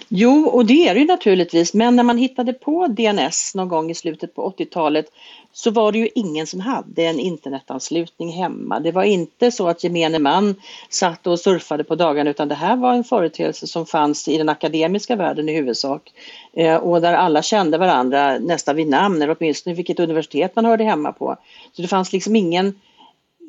Jo, 0.10 0.48
och 0.48 0.66
det 0.66 0.88
är 0.88 0.94
det 0.94 1.00
ju 1.00 1.06
naturligtvis, 1.06 1.74
men 1.74 1.96
när 1.96 2.04
man 2.04 2.18
hittade 2.18 2.54
på 2.54 2.88
DNS 2.88 3.56
någon 3.56 3.68
gång 3.68 3.92
i 3.92 3.96
slutet 3.96 4.36
på 4.36 4.54
80-talet 4.58 5.06
så 5.54 5.72
var 5.72 5.92
det 5.92 5.98
ju 5.98 6.10
ingen 6.16 6.48
som 6.48 6.60
hade 6.60 7.04
en 7.04 7.20
internetanslutning 7.20 8.30
hemma. 8.30 8.80
Det 8.80 8.92
var 8.92 9.04
inte 9.04 9.52
så 9.52 9.68
att 9.68 9.84
gemene 9.84 10.20
man 10.20 10.56
satt 10.90 11.28
och 11.28 11.40
surfade 11.40 11.84
på 11.84 11.96
dagarna 11.96 12.30
utan 12.30 12.48
det 12.48 12.56
här 12.56 12.76
var 12.76 12.94
en 12.94 13.04
företeelse 13.04 13.68
som 13.68 13.86
fanns 13.86 14.28
i 14.28 14.38
den 14.38 14.50
akademiska 14.50 15.16
världen 15.16 15.50
i 15.50 15.54
huvudsak 15.54 16.12
eh, 16.54 16.76
och 16.76 17.02
där 17.02 17.14
alla 17.14 17.42
kände 17.42 17.78
varandra 17.78 18.40
nästan 18.40 18.76
vid 18.76 18.88
namn 18.88 19.22
eller 19.22 19.36
åtminstone 19.40 19.76
vilket 19.76 20.00
universitet 20.00 20.56
man 20.56 20.66
hörde 20.66 20.84
hemma 20.84 21.12
på. 21.12 21.38
Så 21.74 21.82
det 21.82 21.88
fanns 21.88 22.14
liksom 22.14 22.36
ingen 22.36 22.80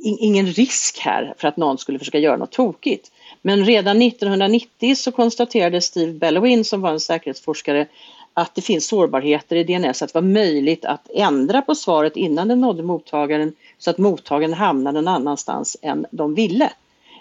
ingen 0.02 0.46
risk 0.46 0.98
här 0.98 1.34
för 1.38 1.48
att 1.48 1.56
någon 1.56 1.78
skulle 1.78 1.98
försöka 1.98 2.18
göra 2.18 2.36
något 2.36 2.52
tokigt. 2.52 3.10
Men 3.42 3.64
redan 3.64 4.02
1990 4.02 4.94
så 4.94 5.12
konstaterade 5.12 5.80
Steve 5.80 6.12
Bellowin 6.12 6.64
som 6.64 6.80
var 6.80 6.90
en 6.90 7.00
säkerhetsforskare 7.00 7.86
att 8.34 8.54
det 8.54 8.62
finns 8.62 8.86
sårbarheter 8.86 9.56
i 9.56 9.64
DNS, 9.64 10.02
att 10.02 10.12
det 10.12 10.20
var 10.20 10.28
möjligt 10.28 10.84
att 10.84 11.10
ändra 11.14 11.62
på 11.62 11.74
svaret 11.74 12.16
innan 12.16 12.48
det 12.48 12.54
nådde 12.54 12.82
mottagaren 12.82 13.52
så 13.78 13.90
att 13.90 13.98
mottagaren 13.98 14.54
hamnade 14.54 15.00
någon 15.00 15.14
annanstans 15.14 15.76
än 15.82 16.06
de 16.10 16.34
ville. 16.34 16.72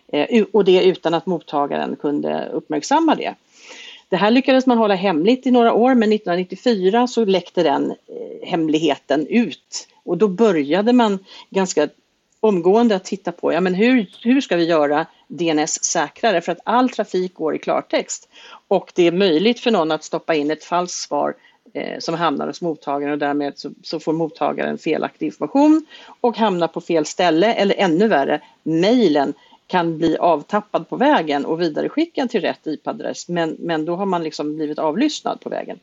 Eh, 0.08 0.46
och 0.52 0.66
det 0.66 0.84
utan 0.84 1.14
att 1.14 1.26
mottagaren 1.26 1.96
kunde 1.96 2.50
uppmärksamma 2.54 3.16
det. 3.16 3.36
Det 4.10 4.16
här 4.18 4.32
lyckades 4.32 4.66
man 4.66 4.78
hålla 4.78 4.96
hemligt 4.96 5.48
i 5.48 5.52
några 5.52 5.74
år 5.74 5.96
men 5.96 6.14
1994 6.14 7.08
så 7.08 7.26
läckte 7.26 7.64
den 7.64 7.92
eh, 7.92 8.48
hemligheten 8.50 9.28
ut 9.28 9.88
och 10.04 10.18
då 10.18 10.28
började 10.28 10.94
man 10.94 11.20
ganska 11.50 11.90
omgående 12.40 12.96
att 12.96 13.06
titta 13.06 13.32
på 13.32 13.54
ja, 13.54 13.62
men 13.62 13.74
hur, 13.74 14.10
hur 14.22 14.42
ska 14.42 14.56
vi 14.56 14.66
göra 14.66 15.06
DNS 15.28 15.84
säkrare? 15.84 16.42
För 16.42 16.52
att 16.52 16.60
all 16.64 16.90
trafik 16.90 17.34
går 17.34 17.56
i 17.56 17.60
klartext. 17.60 18.30
Och 18.68 18.92
det 18.96 19.08
är 19.08 19.12
möjligt 19.12 19.60
för 19.60 19.72
någon 19.72 19.92
att 19.92 20.04
stoppa 20.04 20.36
in 20.36 20.52
ett 20.52 20.64
falskt 20.64 21.00
svar 21.00 21.36
eh, 21.74 22.00
som 22.00 22.16
hamnar 22.16 22.48
hos 22.48 22.62
mottagaren 22.62 23.14
och 23.14 23.20
därmed 23.20 23.54
så, 23.58 23.72
så, 23.84 24.00
får 24.00 24.14
mottagaren 24.14 24.78
felaktig 24.78 25.26
information 25.26 25.86
och 26.22 26.38
hamnar 26.38 26.68
på 26.68 26.82
fel 26.82 27.06
ställe 27.06 27.54
eller 27.54 27.76
ännu 27.76 28.08
värre, 28.08 28.42
mejlen 28.64 29.34
kan 29.68 29.98
bli 29.98 30.18
avtappad 30.18 30.90
på 30.90 30.96
vägen 30.96 31.46
och 31.46 31.62
vidareskickad 31.62 32.30
till 32.30 32.42
rätt 32.42 32.68
IP-adress 32.68 33.30
men, 33.30 33.56
men 33.60 33.86
då 33.86 33.96
har 33.96 34.06
man 34.06 34.24
liksom 34.24 34.56
blivit 34.56 34.80
avlyssnad 34.80 35.42
på 35.42 35.50
vägen. 35.50 35.80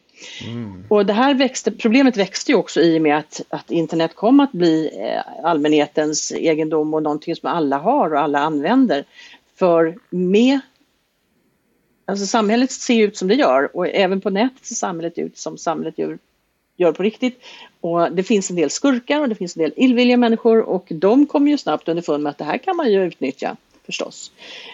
Mm. 0.47 0.85
Och 0.89 1.07
det 1.07 1.13
här 1.13 1.35
växte, 1.35 1.71
problemet 1.71 2.17
växte 2.17 2.53
ju 2.53 2.59
också 2.59 2.81
i 2.81 2.99
och 2.99 3.03
med 3.03 3.19
att, 3.19 3.41
att 3.49 3.71
internet 3.71 4.15
kom 4.15 4.41
att 4.41 4.53
bli 4.53 4.91
eh, 4.95 5.45
allmänhetens 5.45 6.33
egendom 6.33 6.95
och 6.95 7.03
någonting 7.03 7.37
som 7.37 7.49
alla 7.49 7.79
har 7.79 8.15
och 8.15 8.21
alla 8.21 8.39
använder. 8.39 9.05
För 9.57 9.99
med 10.11 10.61
Alltså 12.07 12.27
samhället 12.27 12.73
ser 12.73 13.03
ut 13.03 13.17
som 13.17 13.29
det 13.29 13.35
gör 13.35 13.77
och 13.77 13.89
även 13.89 14.21
på 14.21 14.31
nätet 14.31 14.67
ser 14.67 14.75
samhället 14.75 15.19
ut 15.19 15.39
som 15.39 15.59
samhället 15.59 15.99
gör 15.99 16.19
gör 16.77 16.93
på 16.93 17.03
riktigt. 17.03 17.41
Och 17.81 18.13
det 18.13 18.23
finns 18.23 18.51
en 18.51 18.57
del 18.57 18.71
skurkar 18.71 19.21
och 19.21 19.29
det 19.29 19.35
finns 19.35 19.57
en 19.57 19.63
del 19.63 19.73
illvilliga 19.77 20.17
människor 20.17 20.61
och 20.61 20.87
de 20.89 21.27
kommer 21.27 21.51
ju 21.51 21.59
snabbt 21.59 21.89
underfund 21.89 22.23
med 22.23 22.31
att 22.31 22.39
det 22.39 22.45
här 22.45 22.59
kan 22.59 22.77
man 22.77 22.93
ju 22.93 23.05
utnyttja 23.05 23.57
förstås. 23.87 24.31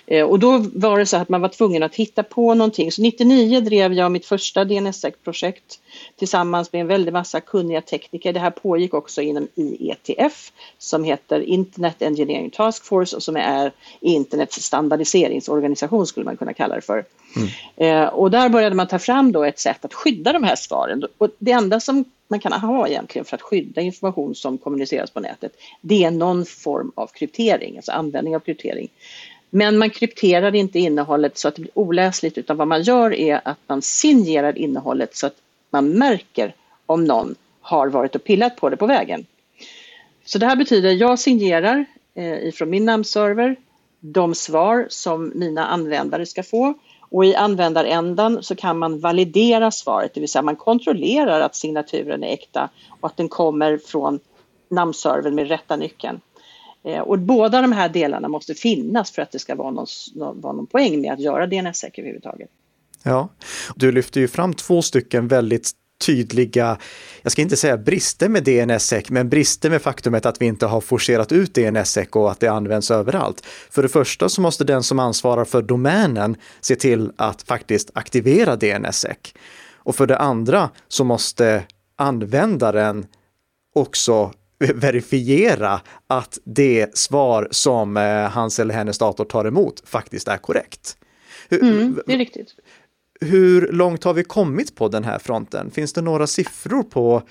Eh, 0.06 0.26
och 0.26 0.38
då 0.38 0.64
var 0.74 0.98
det 0.98 1.06
så 1.06 1.16
att 1.16 1.28
man 1.28 1.40
var 1.40 1.48
tvungen 1.48 1.82
att 1.82 1.94
hitta 1.94 2.22
på 2.22 2.54
någonting. 2.54 2.92
Så 2.92 3.02
99 3.02 3.60
drev 3.60 3.92
jag 3.92 4.12
mitt 4.12 4.26
första 4.26 4.64
DNSSEC-projekt 4.64 5.80
tillsammans 6.16 6.72
med 6.72 6.80
en 6.80 6.86
väldig 6.86 7.12
massa 7.12 7.40
kunniga 7.40 7.80
tekniker. 7.80 8.32
Det 8.32 8.40
här 8.40 8.50
pågick 8.50 8.94
också 8.94 9.22
inom 9.22 9.48
IETF 9.54 10.52
som 10.78 11.04
heter 11.04 11.40
Internet 11.40 12.02
Engineering 12.02 12.50
Task 12.50 12.84
Force 12.84 13.16
och 13.16 13.22
som 13.22 13.36
är 13.36 13.72
internets 14.00 14.62
standardiseringsorganisation 14.62 16.06
skulle 16.06 16.24
man 16.24 16.36
kunna 16.36 16.52
kalla 16.52 16.74
det 16.74 16.80
för. 16.80 17.04
Mm. 17.36 17.48
Eh, 17.76 18.08
och 18.08 18.30
där 18.30 18.48
började 18.48 18.76
man 18.76 18.88
ta 18.88 18.98
fram 18.98 19.32
då 19.32 19.44
ett 19.44 19.58
sätt 19.58 19.84
att 19.84 19.94
skydda 19.94 20.32
de 20.32 20.44
här 20.44 20.56
svaren. 20.56 21.04
Och 21.18 21.28
det 21.38 21.52
enda 21.52 21.80
som 21.80 22.04
man 22.30 22.40
kan 22.40 22.52
ha 22.52 22.88
egentligen 22.88 23.24
för 23.24 23.36
att 23.36 23.42
skydda 23.42 23.80
information 23.80 24.34
som 24.34 24.58
kommuniceras 24.58 25.10
på 25.10 25.20
nätet, 25.20 25.52
det 25.80 26.04
är 26.04 26.10
någon 26.10 26.44
form 26.44 26.92
av 26.94 27.06
kryptering, 27.06 27.76
alltså 27.76 27.92
användning 27.92 28.36
av 28.36 28.40
kryptering. 28.40 28.88
Men 29.50 29.78
man 29.78 29.90
krypterar 29.90 30.54
inte 30.54 30.78
innehållet 30.78 31.38
så 31.38 31.48
att 31.48 31.54
det 31.54 31.62
blir 31.62 31.78
oläsligt 31.78 32.38
utan 32.38 32.56
vad 32.56 32.68
man 32.68 32.82
gör 32.82 33.14
är 33.14 33.40
att 33.44 33.58
man 33.66 33.82
signerar 33.82 34.58
innehållet 34.58 35.16
så 35.16 35.26
att 35.26 35.36
man 35.70 35.90
märker 35.90 36.54
om 36.86 37.04
någon 37.04 37.34
har 37.60 37.88
varit 37.88 38.14
och 38.14 38.24
pillat 38.24 38.56
på 38.56 38.68
det 38.68 38.76
på 38.76 38.86
vägen. 38.86 39.26
Så 40.24 40.38
det 40.38 40.46
här 40.46 40.56
betyder 40.56 40.90
jag 40.90 41.18
signerar 41.18 41.84
eh, 42.14 42.48
ifrån 42.48 42.70
min 42.70 42.84
namnserver 42.84 43.56
de 44.00 44.34
svar 44.34 44.86
som 44.88 45.32
mina 45.34 45.66
användare 45.66 46.26
ska 46.26 46.42
få 46.42 46.74
och 47.10 47.24
i 47.24 47.34
användarändan 47.34 48.42
så 48.42 48.54
kan 48.54 48.78
man 48.78 49.00
validera 49.00 49.70
svaret, 49.70 50.14
det 50.14 50.20
vill 50.20 50.28
säga 50.28 50.42
man 50.42 50.56
kontrollerar 50.56 51.40
att 51.40 51.56
signaturen 51.56 52.24
är 52.24 52.32
äkta 52.32 52.68
och 53.00 53.08
att 53.08 53.16
den 53.16 53.28
kommer 53.28 53.78
från 53.78 54.20
namnservern 54.70 55.34
med 55.34 55.48
rätta 55.48 55.76
nyckeln. 55.76 56.20
Eh, 56.84 57.00
och 57.00 57.18
båda 57.18 57.60
de 57.60 57.72
här 57.72 57.88
delarna 57.88 58.28
måste 58.28 58.54
finnas 58.54 59.10
för 59.10 59.22
att 59.22 59.32
det 59.32 59.38
ska 59.38 59.54
vara 59.54 59.70
någon, 59.70 59.86
vara 60.14 60.52
någon 60.52 60.66
poäng 60.66 61.00
med 61.00 61.12
att 61.12 61.20
göra 61.20 61.46
DNS-säker 61.46 62.02
överhuvudtaget. 62.02 62.50
Ja, 63.02 63.28
du 63.76 63.92
lyfter 63.92 64.20
ju 64.20 64.28
fram 64.28 64.54
två 64.54 64.82
stycken 64.82 65.28
väldigt 65.28 65.72
tydliga, 66.00 66.78
jag 67.22 67.32
ska 67.32 67.42
inte 67.42 67.56
säga 67.56 67.76
brister 67.76 68.28
med 68.28 68.44
DNSSEC, 68.44 69.10
men 69.10 69.28
brister 69.28 69.70
med 69.70 69.82
faktumet 69.82 70.26
att 70.26 70.42
vi 70.42 70.46
inte 70.46 70.66
har 70.66 70.80
forcerat 70.80 71.32
ut 71.32 71.54
DNSSEC 71.54 72.08
och 72.12 72.30
att 72.30 72.40
det 72.40 72.48
används 72.48 72.90
överallt. 72.90 73.46
För 73.70 73.82
det 73.82 73.88
första 73.88 74.28
så 74.28 74.40
måste 74.40 74.64
den 74.64 74.82
som 74.82 74.98
ansvarar 74.98 75.44
för 75.44 75.62
domänen 75.62 76.36
se 76.60 76.76
till 76.76 77.12
att 77.16 77.42
faktiskt 77.42 77.90
aktivera 77.94 78.56
DNSSEC. 78.56 79.16
Och 79.76 79.96
för 79.96 80.06
det 80.06 80.18
andra 80.18 80.70
så 80.88 81.04
måste 81.04 81.62
användaren 81.96 83.06
också 83.74 84.32
verifiera 84.74 85.80
att 86.06 86.38
det 86.44 86.98
svar 86.98 87.48
som 87.50 87.96
eh, 87.96 88.30
hans 88.30 88.58
eller 88.58 88.74
hennes 88.74 88.98
dator 88.98 89.24
tar 89.24 89.44
emot 89.44 89.82
faktiskt 89.84 90.28
är 90.28 90.36
korrekt. 90.36 90.96
Mm, 91.50 92.00
det 92.06 92.12
är 92.12 92.18
riktigt. 92.18 92.54
Hur 93.20 93.72
långt 93.72 94.04
har 94.04 94.14
vi 94.14 94.24
kommit 94.24 94.74
på 94.74 94.88
den 94.88 95.04
här 95.04 95.18
fronten? 95.18 95.70
Finns 95.70 95.92
det 95.92 96.00
några 96.00 96.26
siffror 96.26 96.82
på 96.82 97.22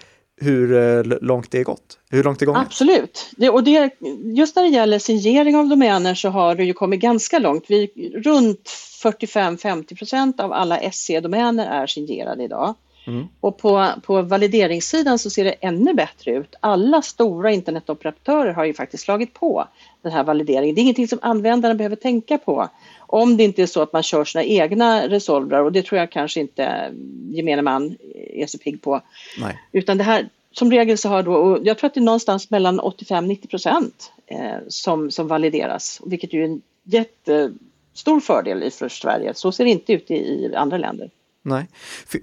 hur 0.42 0.78
eh, 0.78 1.04
långt 1.22 1.52
det 1.52 1.60
är 1.60 1.64
gått? 1.64 2.00
Hur 2.10 2.24
långt 2.24 2.40
det 2.40 2.46
gånget? 2.46 2.62
Absolut. 2.62 3.30
Det, 3.38 3.50
och 3.50 3.64
det, 3.64 3.92
just 4.36 4.56
när 4.56 4.64
det 4.64 4.70
gäller 4.70 5.00
signering 5.00 5.56
av 5.56 5.68
domäner 5.68 6.16
så 6.16 6.30
har 6.30 6.56
det 6.56 6.64
ju 6.64 6.74
kommit 6.74 7.00
ganska 7.00 7.40
långt. 7.40 7.66
Vi, 7.68 8.12
runt 8.26 8.70
45-50 9.04 9.98
procent 9.98 10.40
av 10.40 10.54
alla 10.54 10.92
SC-domäner 10.92 11.68
är 11.68 11.88
signerade 11.88 12.44
idag. 12.44 12.76
Mm. 13.08 13.28
Och 13.40 13.58
på, 13.58 13.88
på 14.04 14.22
valideringssidan 14.22 15.20
så 15.20 15.30
ser 15.30 15.44
det 15.44 15.52
ännu 15.52 15.94
bättre 15.94 16.32
ut. 16.32 16.56
Alla 16.60 17.02
stora 17.02 17.52
internetoperatörer 17.52 18.54
har 18.54 18.66
ju 18.66 18.74
faktiskt 18.74 19.04
slagit 19.04 19.34
på 19.34 19.68
den 20.02 20.12
här 20.12 20.24
valideringen. 20.24 20.76
Det 20.76 20.82
är 20.82 20.84
ingenting 20.84 21.08
som 21.08 21.20
användaren 21.22 21.78
behöver 21.78 21.96
tänka 21.96 22.38
på. 22.38 22.70
Om 23.12 23.38
det 23.38 23.44
inte 23.44 23.62
är 23.62 23.66
så 23.66 23.82
att 23.82 23.94
man 23.94 24.04
kör 24.04 24.26
sina 24.26 24.44
egna 24.44 25.08
resolvrar 25.08 25.64
och 25.64 25.72
det 25.72 25.86
tror 25.86 26.00
jag 26.00 26.12
kanske 26.12 26.40
inte 26.40 26.94
gemene 27.30 27.62
man 27.62 27.98
är 28.34 28.48
så 28.48 28.58
pigg 28.58 28.82
på. 28.82 29.02
Nej. 29.40 29.60
Utan 29.72 29.98
det 29.98 30.04
här, 30.04 30.30
som 30.52 30.72
regel 30.72 30.98
så 30.98 31.10
har 31.10 31.24
då, 31.24 31.34
och 31.34 31.60
jag 31.64 31.78
tror 31.78 31.88
att 31.88 31.94
det 31.94 32.00
är 32.00 32.04
någonstans 32.04 32.50
mellan 32.50 32.80
85-90 32.80 33.48
procent 33.48 34.12
eh, 34.28 34.58
som, 34.68 35.12
som 35.12 35.28
valideras, 35.28 36.02
vilket 36.06 36.34
ju 36.34 36.42
är 36.42 36.46
en 36.46 36.62
jättestor 36.84 38.20
fördel 38.20 38.72
för 38.72 38.90
Sverige. 38.90 39.34
Så 39.34 39.52
ser 39.52 39.64
det 39.64 39.70
inte 39.70 39.94
ut 39.94 40.12
i, 40.12 40.16
i 40.16 40.56
andra 40.56 40.78
länder. 40.78 41.10
Nej. 41.42 41.68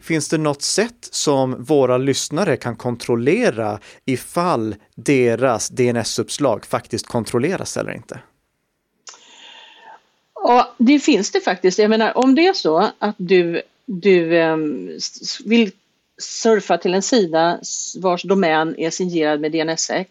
Finns 0.02 0.28
det 0.28 0.38
något 0.38 0.62
sätt 0.62 1.08
som 1.10 1.64
våra 1.64 1.98
lyssnare 1.98 2.56
kan 2.56 2.76
kontrollera 2.76 3.80
ifall 4.04 4.74
deras 4.94 5.68
DNS-uppslag 5.68 6.66
faktiskt 6.66 7.06
kontrolleras 7.06 7.76
eller 7.76 7.92
inte? 7.92 8.20
Ja, 10.48 10.74
det 10.78 10.98
finns 10.98 11.30
det 11.30 11.40
faktiskt. 11.40 11.78
Jag 11.78 11.90
menar, 11.90 12.18
om 12.18 12.34
det 12.34 12.46
är 12.46 12.52
så 12.52 12.90
att 12.98 13.14
du, 13.18 13.62
du 13.86 14.40
um, 14.40 14.90
vill 15.44 15.70
surfa 16.18 16.78
till 16.78 16.94
en 16.94 17.02
sida 17.02 17.58
vars 17.96 18.22
domän 18.22 18.74
är 18.78 18.90
signerad 18.90 19.40
med 19.40 19.52
DNSSEC 19.52 20.06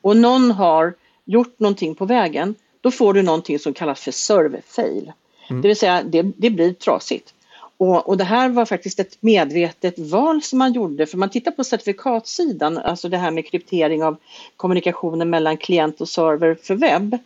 och 0.00 0.16
någon 0.16 0.50
har 0.50 0.94
gjort 1.24 1.58
någonting 1.58 1.94
på 1.94 2.04
vägen, 2.04 2.54
då 2.80 2.90
får 2.90 3.14
du 3.14 3.22
någonting 3.22 3.58
som 3.58 3.74
kallas 3.74 4.00
för 4.00 4.12
serve 4.12 4.62
fail. 4.66 5.12
Mm. 5.50 5.62
Det 5.62 5.68
vill 5.68 5.76
säga, 5.76 6.02
det, 6.02 6.22
det 6.22 6.50
blir 6.50 6.72
trasigt. 6.72 7.34
Och, 7.76 8.08
och, 8.08 8.16
det 8.16 8.24
här 8.24 8.48
var 8.48 8.64
faktiskt 8.64 9.00
ett 9.00 9.16
medvetet 9.20 9.98
val 9.98 10.42
som 10.42 10.58
man 10.58 10.72
gjorde, 10.72 11.06
för 11.06 11.18
man 11.18 11.30
tittar 11.30 11.50
på 11.50 11.64
certifikatsidan, 11.64 12.78
alltså 12.78 13.08
det 13.08 13.16
här 13.16 13.30
med 13.30 13.46
kryptering 13.46 14.04
av 14.04 14.16
kommunikationen 14.56 15.30
mellan 15.30 15.56
klient 15.56 16.00
och 16.00 16.08
server 16.08 16.58
för 16.62 16.74
webb, 16.74 17.18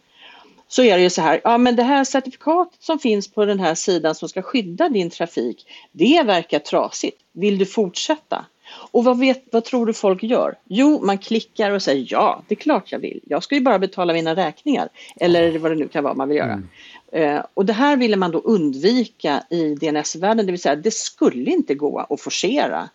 så 0.69 0.83
är 0.83 0.97
det 0.97 1.03
ju 1.03 1.11
så 1.11 1.23
här, 1.23 1.41
ja 1.45 1.59
men 1.59 1.77
det 1.77 1.83
här 1.83 2.05
certifikatet 2.05 2.83
som 2.83 2.99
finns 2.99 3.29
på 3.29 3.45
den 3.45 3.61
här 3.61 3.75
sidan 3.75 4.15
som 4.15 4.29
ska 4.29 4.43
skydda 4.43 4.89
din 4.89 5.11
trafik, 5.11 5.67
det 5.93 6.23
verkar 6.23 6.59
trasigt. 6.59 7.23
Vill 7.33 7.59
du 7.59 7.67
fortsätta? 7.67 8.45
Och 8.91 9.05
vad, 9.05 9.19
vet, 9.19 9.45
vad 9.53 9.65
tror 9.65 9.87
du 9.87 9.93
folk 9.93 10.23
gör? 10.23 10.55
Jo, 10.65 11.01
man 11.05 11.19
klickar 11.19 11.71
och 11.71 11.83
säger 11.83 12.07
ja, 12.11 12.43
det 12.49 12.55
är 12.55 12.57
klart 12.57 12.93
jag 12.93 12.99
vill. 12.99 13.21
Jag 13.25 13.43
ska 13.43 13.55
ju 13.55 13.61
bara 13.61 13.79
betala 13.79 14.13
mina 14.13 14.37
räkningar. 14.37 14.89
Eller 15.17 15.59
vad 15.59 15.71
det 15.71 15.75
nu 15.75 15.89
kan 15.89 16.05
vara 16.05 16.15
man 16.15 16.29
vill 16.29 16.39
göra. 16.39 16.53
Mm. 16.53 16.69
Eh, 17.13 17.45
och 17.55 17.67
det 17.67 17.73
här 17.73 17.97
ville 17.97 18.17
man 18.17 18.31
då 18.31 18.39
undvika 18.39 19.43
i 19.51 19.75
DNS-världen, 19.75 20.47
det 20.47 20.53
vill 20.53 20.61
säga 20.61 20.77
det 20.77 20.95
skulle 20.95 21.51
inte 21.51 21.75
gå 21.75 21.99
att 21.99 22.21
forcera 22.21 22.89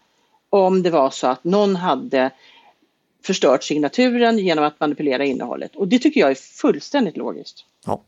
om 0.49 0.83
det 0.83 0.89
var 0.89 1.09
så 1.09 1.27
att 1.27 1.43
någon 1.43 1.75
hade 1.75 2.31
förstört 3.23 3.63
signaturen 3.63 4.37
genom 4.37 4.65
att 4.65 4.79
manipulera 4.79 5.25
innehållet. 5.25 5.75
Och 5.75 5.87
det 5.87 5.99
tycker 5.99 6.21
jag 6.21 6.31
är 6.31 6.35
fullständigt 6.35 7.17
logiskt. 7.17 7.65
Ja. 7.85 8.03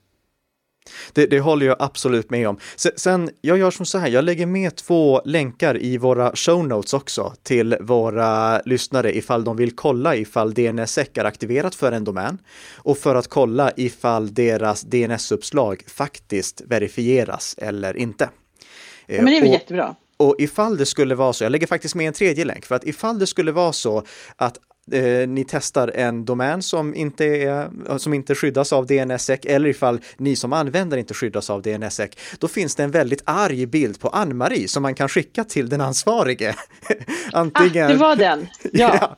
Det, 1.14 1.26
det, 1.26 1.40
håller 1.40 1.66
jag 1.66 1.76
absolut 1.80 2.30
med 2.30 2.50
om. 2.50 2.58
Sen, 2.96 3.30
jag 3.42 3.58
gör 3.58 3.72
som 3.72 3.86
så 3.86 3.98
här, 3.98 4.08
jag 4.08 4.24
lägger 4.24 4.46
med 4.46 4.76
två 4.76 5.22
länkar 5.26 5.84
i 5.84 5.98
våra 5.98 6.36
show 6.36 6.68
notes 6.68 6.94
också 6.94 7.34
till 7.44 7.78
våra 7.82 8.62
lyssnare 8.62 9.18
ifall 9.18 9.44
de 9.44 9.58
vill 9.58 9.76
kolla 9.76 10.16
ifall 10.16 10.54
DNSSEC 10.54 11.10
är 11.14 11.26
aktiverat 11.26 11.76
för 11.76 11.92
en 11.92 12.04
domän 12.04 12.38
och 12.76 12.98
för 12.98 13.16
att 13.16 13.28
kolla 13.28 13.72
ifall 13.76 14.34
deras 14.34 14.82
DNS-uppslag 14.82 15.84
faktiskt 15.88 16.62
verifieras 16.66 17.56
eller 17.58 17.98
inte. 17.98 18.30
Ja, 19.08 19.22
men 19.22 19.26
det 19.26 19.38
är 19.38 19.42
väl 19.42 19.50
och, 19.50 19.54
jättebra. 19.54 19.96
Och 20.18 20.36
ifall 20.40 20.78
det 20.78 20.86
skulle 20.86 21.16
vara 21.16 21.34
så, 21.34 21.44
jag 21.44 21.52
lägger 21.52 21.68
faktiskt 21.68 21.96
med 21.96 22.08
en 22.08 22.14
tredje 22.14 22.46
länk, 22.46 22.66
för 22.66 22.76
att 22.76 22.88
ifall 22.88 23.20
det 23.20 23.28
skulle 23.28 23.52
vara 23.52 23.74
så 23.74 24.04
att 24.36 24.58
eh, 24.92 25.28
ni 25.28 25.46
testar 25.48 25.92
en 25.96 26.26
domän 26.26 26.62
som 26.62 26.96
inte, 26.96 27.26
är, 27.26 27.98
som 27.98 28.14
inte 28.14 28.36
skyddas 28.36 28.74
av 28.74 28.86
DNSSEC 28.86 29.40
eller 29.44 29.70
ifall 29.70 30.02
ni 30.18 30.36
som 30.36 30.54
användare 30.54 31.00
inte 31.00 31.14
skyddas 31.14 31.50
av 31.50 31.62
DNSSEC, 31.62 32.12
då 32.40 32.48
finns 32.48 32.76
det 32.76 32.84
en 32.84 32.92
väldigt 32.92 33.22
arg 33.26 33.66
bild 33.66 34.00
på 34.00 34.08
Ann-Marie 34.08 34.68
som 34.68 34.84
man 34.84 34.96
kan 34.96 35.10
skicka 35.10 35.44
till 35.44 35.70
den 35.70 35.82
ansvarige. 35.82 36.56
Antingen... 37.34 37.72
Ah, 37.82 37.88
det 37.88 37.96
var 37.96 38.16
den! 38.16 38.48
Ja, 38.74 39.18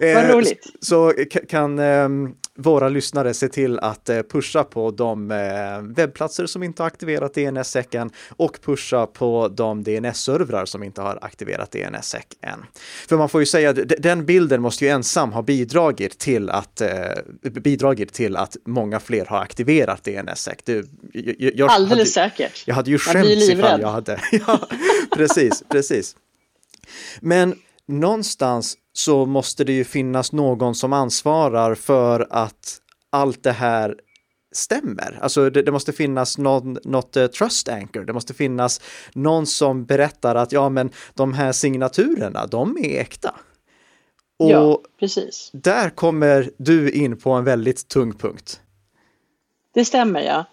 ja. 0.00 0.14
vad 0.14 0.30
roligt. 0.30 0.66
Så, 0.80 1.12
så 1.12 1.12
kan 1.48 1.78
um, 1.78 2.34
våra 2.56 2.88
lyssnare 2.88 3.34
se 3.34 3.48
till 3.48 3.78
att 3.78 4.08
eh, 4.08 4.22
pusha 4.22 4.64
på 4.64 4.90
de 4.90 5.30
eh, 5.30 5.38
webbplatser 5.82 6.46
som 6.46 6.62
inte 6.62 6.82
har 6.82 6.86
aktiverat 6.86 7.34
DNS-säcken 7.34 8.10
och 8.28 8.58
pusha 8.62 9.06
på 9.06 9.48
de 9.48 9.84
DNS-servrar 9.84 10.64
som 10.64 10.82
inte 10.82 11.02
har 11.02 11.18
aktiverat 11.22 11.70
DNS-säck 11.70 12.26
än. 12.40 12.64
För 13.08 13.16
man 13.16 13.28
får 13.28 13.40
ju 13.40 13.46
säga 13.46 13.70
att 13.70 13.78
den 13.98 14.26
bilden 14.26 14.62
måste 14.62 14.84
ju 14.84 14.90
ensam 14.90 15.32
ha 15.32 15.42
bidragit 15.42 16.18
till 16.18 16.50
att, 16.50 16.80
eh, 16.80 16.90
bidragit 17.42 18.12
till 18.12 18.36
att 18.36 18.56
många 18.64 19.00
fler 19.00 19.24
har 19.24 19.38
aktiverat 19.38 20.04
DNS-säck. 20.04 20.62
Alldeles 20.68 21.90
hade, 21.90 22.06
säkert. 22.06 22.62
Jag 22.66 22.74
hade 22.74 22.90
ju 22.90 22.98
skämts 22.98 23.48
ifall 23.48 23.80
jag 23.80 23.88
hade. 23.88 24.20
ja, 24.46 24.68
precis, 25.16 25.62
precis. 25.68 26.16
Men 27.20 27.54
någonstans 27.88 28.76
så 28.92 29.26
måste 29.26 29.64
det 29.64 29.72
ju 29.72 29.84
finnas 29.84 30.32
någon 30.32 30.74
som 30.74 30.92
ansvarar 30.92 31.74
för 31.74 32.26
att 32.30 32.78
allt 33.10 33.42
det 33.42 33.52
här 33.52 33.94
stämmer. 34.52 35.18
Alltså 35.22 35.50
det, 35.50 35.62
det 35.62 35.72
måste 35.72 35.92
finnas 35.92 36.38
någon, 36.38 36.78
något 36.84 37.16
uh, 37.16 37.26
trust 37.26 37.68
anchor, 37.68 38.04
det 38.04 38.12
måste 38.12 38.34
finnas 38.34 38.80
någon 39.14 39.46
som 39.46 39.84
berättar 39.84 40.34
att 40.34 40.52
ja 40.52 40.68
men 40.68 40.90
de 41.14 41.34
här 41.34 41.52
signaturerna, 41.52 42.46
de 42.46 42.76
är 42.78 43.00
äkta. 43.00 43.34
Och 44.38 44.50
ja, 44.50 44.80
precis. 45.00 45.50
där 45.52 45.90
kommer 45.90 46.50
du 46.58 46.90
in 46.90 47.18
på 47.18 47.30
en 47.30 47.44
väldigt 47.44 47.88
tung 47.88 48.12
punkt. 48.12 48.60
Det 49.74 49.84
stämmer 49.84 50.20
ja. 50.20 50.44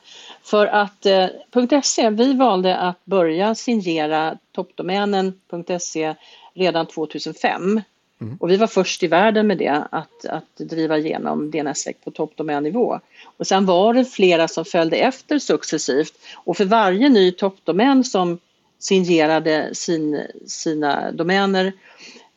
För 0.44 0.68
att 0.68 1.06
eh, 1.06 1.82
.se, 1.84 2.10
vi 2.10 2.34
valde 2.34 2.78
att 2.78 3.06
börja 3.06 3.56
signera 3.56 4.38
toppdomänen.se 4.52 6.16
redan 6.54 6.88
2005. 6.88 7.82
Mm. 8.22 8.38
Och 8.40 8.50
vi 8.50 8.58
var 8.58 8.68
först 8.68 9.04
i 9.04 9.08
världen 9.08 9.48
med 9.48 9.58
det, 9.58 9.84
att, 9.92 10.26
att 10.26 10.56
driva 10.58 10.98
igenom 10.98 11.52
DNS-släkt 11.52 12.04
på 12.04 12.12
toppdomännivå. 12.12 13.00
Och 13.38 13.48
sen 13.48 13.66
var 13.66 13.94
det 13.94 14.06
flera 14.06 14.48
som 14.48 14.66
följde 14.66 14.98
efter 14.98 15.40
successivt 15.40 16.14
och 16.36 16.58
för 16.58 16.66
varje 16.66 17.10
ny 17.10 17.32
toppdomän 17.32 18.04
som 18.04 18.40
signerade 18.80 19.76
sin, 19.76 20.22
sina 20.48 21.12
domäner 21.12 21.74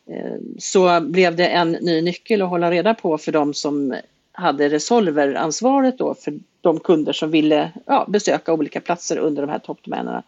eh, 0.09 0.35
så 0.59 1.01
blev 1.01 1.35
det 1.35 1.47
en 1.47 1.71
ny 1.71 2.01
nyckel 2.01 2.41
att 2.41 2.49
hålla 2.49 2.71
reda 2.71 2.93
på 2.93 3.17
för 3.17 3.31
de 3.31 3.53
som 3.53 3.95
hade 4.31 4.69
resolveransvaret 4.69 5.97
då 5.97 6.15
för 6.15 6.33
de 6.61 6.79
kunder 6.79 7.13
som 7.13 7.31
ville 7.31 7.71
ja, 7.85 8.05
besöka 8.07 8.53
olika 8.53 8.81
platser 8.81 9.17
under 9.17 9.41
de 9.41 9.51
här 9.51 9.59
toppdomänerna. 9.59 10.23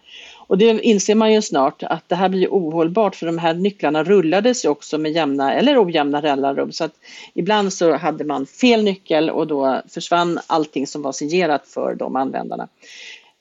Och 0.49 0.57
det 0.57 0.81
inser 0.81 1.15
man 1.15 1.33
ju 1.33 1.41
snart 1.41 1.83
att 1.83 2.09
det 2.09 2.15
här 2.15 2.29
blir 2.29 2.47
ohållbart 2.47 3.15
för 3.15 3.25
de 3.25 3.37
här 3.37 3.53
nycklarna 3.53 4.03
rullades 4.03 4.65
ju 4.65 4.69
också 4.69 4.97
med 4.97 5.11
jämna 5.11 5.53
eller 5.53 5.85
ojämna 5.85 6.21
mellanrum 6.21 6.71
så 6.71 6.83
att 6.83 6.95
ibland 7.33 7.73
så 7.73 7.95
hade 7.95 8.23
man 8.23 8.45
fel 8.45 8.83
nyckel 8.83 9.29
och 9.29 9.47
då 9.47 9.81
försvann 9.89 10.39
allting 10.47 10.87
som 10.87 11.01
var 11.01 11.11
signerat 11.11 11.67
för 11.67 11.95
de 11.95 12.15
användarna. 12.15 12.67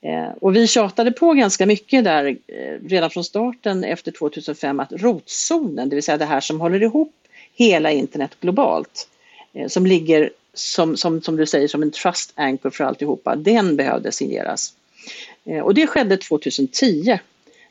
Eh, 0.01 0.37
och 0.41 0.55
vi 0.55 0.67
tjatade 0.67 1.11
på 1.11 1.33
ganska 1.33 1.65
mycket 1.65 2.03
där 2.03 2.25
eh, 2.47 2.87
redan 2.87 3.09
från 3.09 3.23
starten 3.23 3.83
efter 3.83 4.11
2005 4.11 4.79
att 4.79 4.91
rotzonen, 4.91 5.89
det 5.89 5.95
vill 5.95 6.03
säga 6.03 6.17
det 6.17 6.25
här 6.25 6.41
som 6.41 6.61
håller 6.61 6.83
ihop 6.83 7.13
hela 7.55 7.91
internet 7.91 8.31
globalt, 8.41 9.07
eh, 9.53 9.67
som 9.67 9.85
ligger 9.85 10.29
som, 10.53 10.97
som, 10.97 11.21
som 11.21 11.35
du 11.35 11.45
säger 11.45 11.67
som 11.67 11.81
en 11.81 11.91
trust 11.91 12.33
anchor 12.35 12.69
för 12.69 12.83
alltihopa, 12.83 13.35
den 13.35 13.75
behövde 13.75 14.11
signeras. 14.11 14.73
Eh, 15.45 15.59
och 15.59 15.73
det 15.73 15.87
skedde 15.87 16.17
2010. 16.17 17.19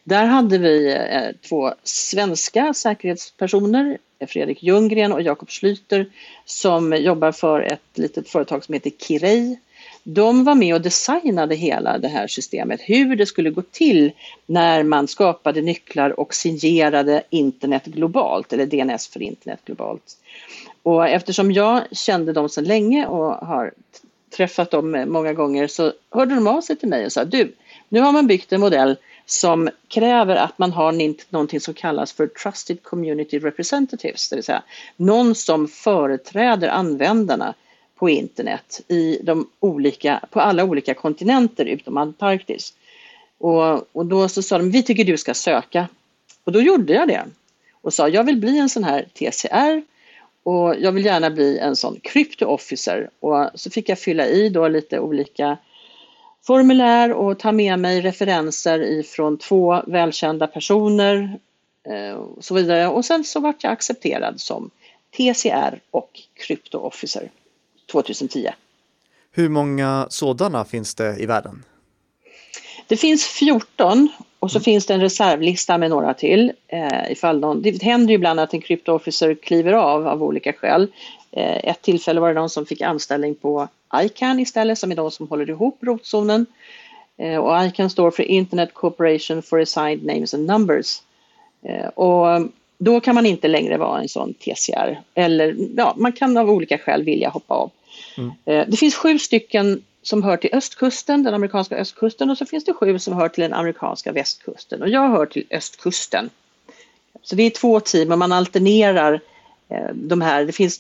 Där 0.05 0.25
hade 0.25 0.59
vi 0.59 0.93
eh, 0.95 1.49
två 1.49 1.75
svenska 1.83 2.75
säkerhetspersoner, 2.75 3.99
Fredrik 4.27 4.63
Ljunggren 4.63 5.13
och 5.13 5.23
Jakob 5.23 5.51
Schlyter, 5.51 6.07
som 6.45 6.93
jobbar 6.93 7.33
för 7.33 7.61
ett 7.61 7.81
litet 7.95 8.29
företag 8.29 8.65
som 8.65 8.75
heter 8.75 8.91
Kirei. 8.91 9.59
De 10.03 10.45
var 10.45 10.55
med 10.55 10.75
och 10.75 10.81
designade 10.81 11.55
hela 11.55 11.99
det 11.99 12.09
här 12.09 12.27
systemet, 12.27 12.81
hur 12.81 13.17
det 13.17 13.27
skulle 13.27 13.51
gå 13.51 13.63
till 13.63 14.13
när 14.47 14.83
man 14.83 15.09
skapade 15.09 15.61
nycklar 15.61 16.21
och 16.21 16.35
signerade 16.35 17.23
internet 17.31 17.85
globalt, 17.85 18.53
eller 18.53 18.67
DNS 18.67 19.09
för 19.09 19.23
internet 19.23 19.61
globalt. 19.65 20.17
Och 20.83 21.09
eftersom 21.09 21.53
jag 21.53 21.83
kände 21.93 22.33
dem 22.33 22.49
sedan 22.49 22.65
länge 22.65 23.07
och 23.07 23.47
har 23.47 23.73
träffat 24.31 24.71
dem 24.71 25.05
många 25.09 25.33
gånger 25.33 25.67
så 25.67 25.93
hörde 26.11 26.35
de 26.35 26.47
av 26.47 26.61
sig 26.61 26.77
till 26.77 26.89
mig 26.89 27.07
och 27.07 27.13
sa 27.13 27.25
du, 27.25 27.53
nu 27.89 28.01
har 28.01 28.13
man 28.13 28.27
byggt 28.27 28.53
en 28.53 28.61
modell 28.61 28.97
som 29.27 29.71
kräver 29.89 30.37
att 30.37 30.59
man 30.59 30.73
har 30.73 30.93
någonting 31.33 31.61
som 31.61 31.75
kallas 31.75 32.13
för 32.13 32.27
Trusted 32.27 32.83
Community 32.83 33.39
Representatives, 33.39 34.29
det 34.29 34.37
vill 34.37 34.45
säga 34.45 34.63
någon 34.97 35.35
som 35.35 35.69
företräder 35.69 36.69
användarna 36.69 37.55
på 37.99 38.09
internet 38.11 38.81
i 38.89 39.19
de 39.23 39.51
olika, 39.61 40.21
på 40.31 40.41
alla 40.41 40.65
olika 40.65 40.95
kontinenter 40.95 41.65
utom 41.65 41.97
Antarktis. 41.97 42.75
Och, 43.39 43.97
och 43.97 44.07
då 44.07 44.29
så 44.29 44.43
sa 44.43 44.59
de, 44.59 44.71
vi 44.71 44.83
tycker 44.83 45.05
du 45.05 45.17
ska 45.17 45.35
söka. 45.35 45.89
Och 46.45 46.53
då 46.53 46.61
gjorde 46.61 46.93
jag 46.93 47.09
det 47.09 47.25
och 47.81 47.95
sa, 47.95 48.09
jag 48.09 48.25
vill 48.25 48.37
bli 48.37 48.59
en 48.59 48.69
sån 48.69 48.85
här 48.85 49.07
TCR 49.15 49.83
och 50.43 50.75
jag 50.79 50.93
vill 50.93 51.05
gärna 51.05 51.31
bli 51.31 51.59
en 51.59 51.77
sån 51.77 52.01
crypto 52.03 52.47
officer 52.47 53.11
och 53.21 53.51
så 53.55 53.71
fick 53.71 53.89
jag 53.89 53.99
fylla 53.99 54.27
i 54.27 54.49
då 54.49 54.69
lite 54.69 55.01
olika 55.01 55.59
formulär 56.47 57.13
och 57.13 57.39
ta 57.39 57.53
med 57.53 57.79
mig 57.79 58.01
referenser 58.01 58.83
ifrån 58.83 59.39
två 59.39 59.83
välkända 59.87 60.47
personer 60.47 61.39
eh, 61.89 62.13
och 62.13 62.45
så 62.45 62.55
vidare. 62.55 62.89
Och 62.89 63.05
sen 63.05 63.25
så 63.25 63.41
vart 63.41 63.65
jag 63.65 63.73
accepterad 63.73 64.41
som 64.41 64.71
TCR 65.17 65.81
och 65.91 66.21
crypto 66.35 66.79
officer 66.79 67.31
2010. 67.93 68.49
Hur 69.31 69.49
många 69.49 70.07
sådana 70.11 70.65
finns 70.65 70.95
det 70.95 71.17
i 71.19 71.27
världen? 71.27 71.65
Det 72.87 72.97
finns 72.97 73.27
14 73.27 74.09
och 74.39 74.51
så 74.51 74.61
finns 74.61 74.87
det 74.87 74.95
en 74.95 75.01
reservlista 75.01 75.79
med 75.79 75.91
några 75.91 76.15
till. 76.15 76.53
Eh, 76.69 77.13
ifall 77.13 77.41
någon, 77.41 77.63
det 77.63 77.83
händer 77.83 78.09
ju 78.09 78.15
ibland 78.15 78.41
att 78.41 78.55
en 78.55 78.61
crypto-officer 78.61 79.35
kliver 79.35 79.73
av 79.73 80.09
av 80.09 80.23
olika 80.23 80.53
skäl. 80.53 80.89
Eh, 81.31 81.57
ett 81.57 81.83
tillfälle 81.83 82.21
var 82.21 82.29
det 82.29 82.35
någon 82.35 82.51
som 82.51 82.67
fick 82.67 82.81
anställning 82.81 83.35
på 83.35 83.69
ICANN 84.05 84.41
istället 84.41 84.79
som 84.79 84.91
är 84.91 84.97
de 84.97 85.11
som 85.11 85.29
håller 85.29 85.51
ihop 85.51 85.79
rotzonen. 85.81 86.47
Eh, 87.17 87.37
och 87.37 87.65
ICANN 87.67 87.91
står 87.91 88.11
för 88.11 88.23
Internet 88.23 88.75
Corporation 88.75 89.43
for 89.43 89.61
Assigned 89.61 90.05
Names 90.05 90.35
and 90.35 90.47
Numbers. 90.47 91.03
Eh, 91.63 91.87
och 91.87 92.51
då 92.79 93.01
kan 93.01 93.15
man 93.15 93.27
inte 93.27 93.49
längre 93.49 93.77
vara 93.77 94.01
en 94.01 94.09
sån 94.09 94.35
TCR 94.35 95.01
eller 95.15 95.57
ja, 95.77 95.95
man 95.97 96.13
kan 96.13 96.37
av 96.37 96.51
olika 96.51 96.79
skäl 96.79 97.05
vilja 97.05 97.29
hoppa 97.29 97.55
av. 97.55 97.71
Mm. 98.19 98.31
Eh, 98.45 98.69
det 98.69 98.77
finns 98.77 98.95
sju 98.95 99.19
stycken 99.19 99.83
som 100.03 100.23
hör 100.23 100.37
till 100.37 100.51
östkusten, 100.53 101.23
den 101.23 101.35
amerikanska 101.35 101.77
östkusten 101.77 102.31
och 102.31 102.39
så 102.39 102.47
finns 102.47 102.65
det 102.65 102.73
sju 102.73 102.99
som 102.99 103.15
hör 103.15 103.29
till 103.29 103.43
den 103.43 103.53
amerikanska 103.53 104.13
västkusten 104.13 104.83
och 104.83 104.89
jag 104.89 105.09
hör 105.09 105.27
till 105.27 105.47
östkusten. 105.51 106.31
Så 107.23 107.37
det 107.37 107.43
är 107.43 107.51
två 107.51 107.81
team 107.81 108.13
och 108.13 108.19
man 108.19 108.33
alternerar 108.33 109.21
eh, 109.69 109.95
de 109.95 110.21
här, 110.21 110.45
det 110.45 110.53
finns 110.53 110.79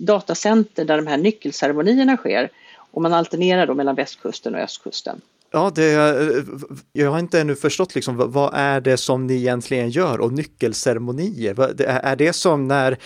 datacenter 0.00 0.84
där 0.84 0.96
de 0.96 1.06
här 1.06 1.16
nyckelceremonierna 1.16 2.16
sker 2.16 2.50
och 2.90 3.02
man 3.02 3.14
alternerar 3.14 3.66
då 3.66 3.74
mellan 3.74 3.94
västkusten 3.94 4.54
och 4.54 4.60
östkusten. 4.60 5.20
Ja, 5.50 5.72
det, 5.74 5.92
eh, 5.92 6.38
eh, 6.38 6.44
jag 6.92 7.10
har 7.10 7.18
inte 7.18 7.40
ännu 7.40 7.56
förstått 7.56 7.94
liksom, 7.94 8.32
vad 8.32 8.54
är 8.54 8.80
det 8.80 8.96
som 8.96 9.26
ni 9.26 9.34
egentligen 9.34 9.90
gör 9.90 10.20
och 10.20 10.32
nyckelceremonier. 10.32 11.80
Är 11.80 12.16
det 12.16 12.32
som 12.32 12.68
när 12.68 12.98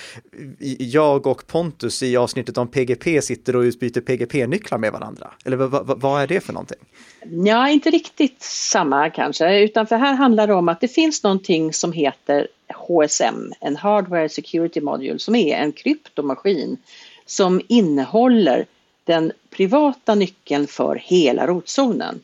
jag 0.79 1.26
och 1.26 1.46
Pontus 1.46 2.03
i 2.03 2.16
avsnittet 2.16 2.59
om 2.59 2.68
PGP 2.68 3.22
sitter 3.22 3.57
och 3.57 3.61
utbyter 3.61 4.00
PGP-nycklar 4.00 4.79
med 4.79 4.92
varandra? 4.92 5.31
Eller 5.44 5.57
vad, 5.57 6.00
vad 6.00 6.22
är 6.22 6.26
det 6.26 6.40
för 6.40 6.53
någonting? 6.53 6.79
Ja, 7.44 7.68
inte 7.68 7.90
riktigt 7.90 8.42
samma 8.42 9.11
kanske, 9.11 9.61
utan 9.61 9.87
för 9.87 9.96
här 9.96 10.14
handlar 10.14 10.46
det 10.46 10.55
om 10.55 10.68
att 10.68 10.81
det 10.81 10.88
finns 10.88 11.22
någonting 11.22 11.72
som 11.72 11.92
heter 11.92 12.46
HSM, 12.74 13.53
en 13.61 13.76
Hardware 13.76 14.29
Security 14.29 14.81
Module, 14.81 15.18
som 15.18 15.35
är 15.35 15.57
en 15.57 15.72
kryptomaskin 15.72 16.76
som 17.26 17.61
innehåller 17.68 18.66
den 19.05 19.33
privata 19.50 20.14
nyckeln 20.14 20.66
för 20.66 21.03
hela 21.05 21.46
rotzonen. 21.46 22.22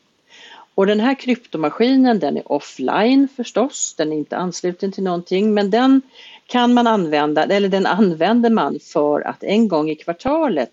Och 0.77 0.87
den 0.87 0.99
här 0.99 1.15
kryptomaskinen 1.15 2.19
den 2.19 2.37
är 2.37 2.51
offline 2.51 3.27
förstås, 3.35 3.95
den 3.97 4.13
är 4.13 4.17
inte 4.17 4.37
ansluten 4.37 4.91
till 4.91 5.03
någonting 5.03 5.53
men 5.53 5.69
den 5.69 6.01
kan 6.47 6.73
man 6.73 6.87
använda, 6.87 7.43
eller 7.43 7.69
den 7.69 7.85
använder 7.85 8.49
man 8.49 8.79
för 8.79 9.21
att 9.21 9.43
en 9.43 9.67
gång 9.67 9.89
i 9.89 9.95
kvartalet 9.95 10.71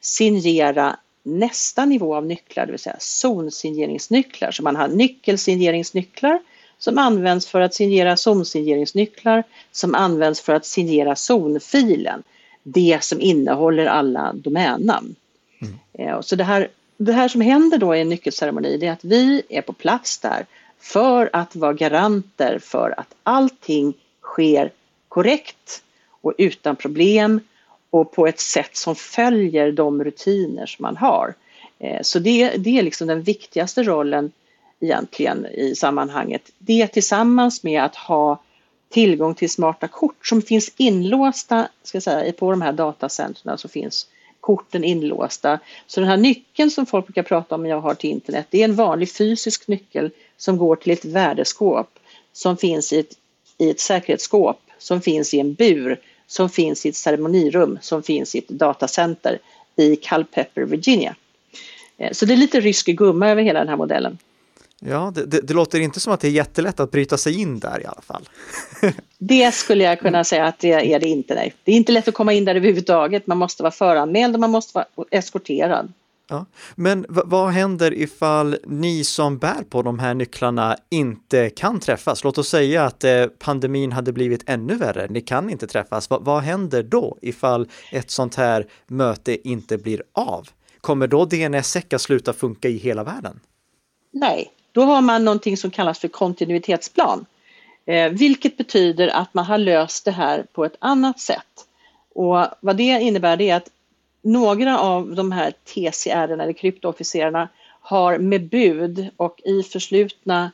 signera 0.00 0.96
nästa 1.22 1.84
nivå 1.84 2.14
av 2.14 2.26
nycklar, 2.26 2.66
det 2.66 2.72
vill 2.72 2.78
säga 2.78 2.96
zonsigneringsnycklar. 2.98 4.50
Så 4.50 4.62
man 4.62 4.76
har 4.76 4.88
nyckelsigneringsnycklar 4.88 6.40
som 6.78 6.98
används 6.98 7.46
för 7.46 7.60
att 7.60 7.74
signera 7.74 8.16
zonsigneringsnycklar 8.16 9.44
som 9.72 9.94
används 9.94 10.40
för 10.40 10.54
att 10.54 10.66
signera 10.66 11.16
zonfilen, 11.16 12.22
det 12.62 12.98
som 13.02 13.20
innehåller 13.20 13.86
alla 13.86 14.32
domännamn. 14.32 15.14
Mm. 15.60 15.74
Eh, 15.92 16.20
så 16.20 16.36
det 16.36 16.44
här 16.44 16.68
det 16.96 17.12
här 17.12 17.28
som 17.28 17.40
händer 17.40 17.78
då 17.78 17.94
i 17.94 18.00
en 18.00 18.08
nyckelceremoni 18.08 18.76
det 18.76 18.86
är 18.86 18.92
att 18.92 19.04
vi 19.04 19.42
är 19.48 19.62
på 19.62 19.72
plats 19.72 20.18
där 20.18 20.46
för 20.78 21.30
att 21.32 21.56
vara 21.56 21.72
garanter 21.72 22.58
för 22.58 22.94
att 23.00 23.14
allting 23.22 23.94
sker 24.22 24.72
korrekt 25.08 25.82
och 26.20 26.34
utan 26.38 26.76
problem 26.76 27.40
och 27.90 28.12
på 28.12 28.26
ett 28.26 28.40
sätt 28.40 28.76
som 28.76 28.94
följer 28.96 29.72
de 29.72 30.04
rutiner 30.04 30.66
som 30.66 30.82
man 30.82 30.96
har. 30.96 31.34
Eh, 31.78 32.02
så 32.02 32.18
det, 32.18 32.48
det 32.56 32.78
är 32.78 32.82
liksom 32.82 33.06
den 33.06 33.22
viktigaste 33.22 33.82
rollen 33.82 34.32
egentligen 34.80 35.46
i 35.46 35.74
sammanhanget. 35.74 36.50
Det 36.58 36.86
tillsammans 36.86 37.62
med 37.62 37.84
att 37.84 37.96
ha 37.96 38.42
tillgång 38.88 39.34
till 39.34 39.50
smarta 39.50 39.88
kort 39.88 40.26
som 40.26 40.42
finns 40.42 40.72
inlåsta 40.76 41.68
ska 41.82 42.00
säga, 42.00 42.32
på 42.32 42.50
de 42.50 42.62
här 42.62 42.72
datacentren 42.72 43.58
så 43.58 43.68
finns 43.68 44.06
korten 44.46 44.84
inlåsta. 44.84 45.58
Så 45.86 46.00
den 46.00 46.08
här 46.08 46.16
nyckeln 46.16 46.70
som 46.70 46.86
folk 46.86 47.06
brukar 47.06 47.22
prata 47.22 47.54
om 47.54 47.66
jag 47.66 47.80
har 47.80 47.94
till 47.94 48.10
internet, 48.10 48.46
det 48.50 48.60
är 48.60 48.64
en 48.64 48.74
vanlig 48.74 49.12
fysisk 49.12 49.68
nyckel 49.68 50.10
som 50.36 50.58
går 50.58 50.76
till 50.76 50.92
ett 50.92 51.04
värdeskåp 51.04 51.98
som 52.32 52.56
finns 52.56 52.92
i 52.92 52.98
ett, 52.98 53.12
i 53.58 53.70
ett 53.70 53.80
säkerhetsskåp, 53.80 54.60
som 54.78 55.00
finns 55.00 55.34
i 55.34 55.40
en 55.40 55.54
bur, 55.54 56.00
som 56.26 56.50
finns 56.50 56.86
i 56.86 56.88
ett 56.88 56.96
ceremonirum, 56.96 57.78
som 57.82 58.02
finns 58.02 58.34
i 58.34 58.38
ett 58.38 58.48
datacenter 58.48 59.38
i 59.76 59.96
Culpeper, 59.96 60.62
Virginia. 60.62 61.16
Eh, 61.98 62.12
så 62.12 62.26
det 62.26 62.34
är 62.34 62.36
lite 62.36 62.60
rysk 62.60 62.86
gumma 62.86 63.28
över 63.28 63.42
hela 63.42 63.58
den 63.58 63.68
här 63.68 63.76
modellen. 63.76 64.18
Ja, 64.80 65.12
det, 65.14 65.26
det, 65.26 65.40
det, 65.40 65.54
låter 65.54 65.80
inte 65.80 66.00
som 66.00 66.12
att 66.12 66.20
det 66.20 66.28
är 66.28 66.32
jättelätt 66.32 66.80
att 66.80 66.90
bryta 66.90 67.16
sig 67.16 67.40
in 67.40 67.58
där 67.58 67.82
i 67.82 67.86
alla 67.86 68.02
fall. 68.02 68.28
det 69.18 69.54
skulle 69.54 69.84
jag 69.84 70.00
kunna 70.00 70.24
säga 70.24 70.46
att 70.46 70.58
det 70.58 70.92
är 70.92 71.00
det 71.00 71.08
inte, 71.08 71.34
nej. 71.34 71.54
Det 71.64 71.72
är 71.72 71.76
inte 71.76 71.92
lätt 71.92 72.08
att 72.08 72.14
komma 72.14 72.32
in 72.32 72.44
där 72.44 72.54
överhuvudtaget. 72.54 73.26
Man 73.26 73.38
måste 73.38 73.62
vara 73.62 73.72
föranmäld 73.72 74.34
och 74.34 74.40
man 74.40 74.50
måste 74.50 74.78
vara 74.94 75.06
eskorterad. 75.10 75.92
Ja. 76.28 76.46
Men 76.74 77.06
vad 77.08 77.50
händer 77.50 77.94
ifall 77.94 78.56
ni 78.66 79.04
som 79.04 79.38
bär 79.38 79.64
på 79.68 79.82
de 79.82 79.98
här 79.98 80.14
nycklarna 80.14 80.76
inte 80.90 81.50
kan 81.50 81.80
träffas? 81.80 82.24
Låt 82.24 82.38
oss 82.38 82.48
säga 82.48 82.84
att 82.84 83.04
eh, 83.04 83.26
pandemin 83.26 83.92
hade 83.92 84.12
blivit 84.12 84.42
ännu 84.46 84.74
värre, 84.74 85.06
ni 85.10 85.20
kan 85.20 85.50
inte 85.50 85.66
träffas. 85.66 86.10
Va 86.10 86.18
vad 86.18 86.42
händer 86.42 86.82
då 86.82 87.18
ifall 87.22 87.68
ett 87.92 88.10
sånt 88.10 88.34
här 88.34 88.66
möte 88.86 89.48
inte 89.48 89.78
blir 89.78 90.02
av? 90.12 90.48
Kommer 90.80 91.06
då 91.06 91.24
DNS-SECA 91.24 91.98
sluta 91.98 92.32
funka 92.32 92.68
i 92.68 92.76
hela 92.76 93.04
världen? 93.04 93.40
Nej, 94.12 94.52
då 94.76 94.82
har 94.82 95.00
man 95.00 95.24
någonting 95.24 95.56
som 95.56 95.70
kallas 95.70 95.98
för 95.98 96.08
kontinuitetsplan. 96.08 97.26
Eh, 97.86 98.10
vilket 98.10 98.56
betyder 98.56 99.08
att 99.08 99.34
man 99.34 99.44
har 99.44 99.58
löst 99.58 100.04
det 100.04 100.10
här 100.10 100.46
på 100.52 100.64
ett 100.64 100.76
annat 100.78 101.20
sätt. 101.20 101.66
Och 102.14 102.46
vad 102.60 102.76
det 102.76 102.82
innebär 102.82 103.36
det 103.36 103.50
är 103.50 103.56
att 103.56 103.70
några 104.22 104.78
av 104.78 105.14
de 105.14 105.32
här 105.32 105.50
TCR 105.64 106.32
eller 106.32 106.52
kryptoofficerarna 106.52 107.48
har 107.80 108.18
med 108.18 108.48
bud 108.48 109.08
och 109.16 109.40
i 109.44 109.62
förslutna 109.62 110.50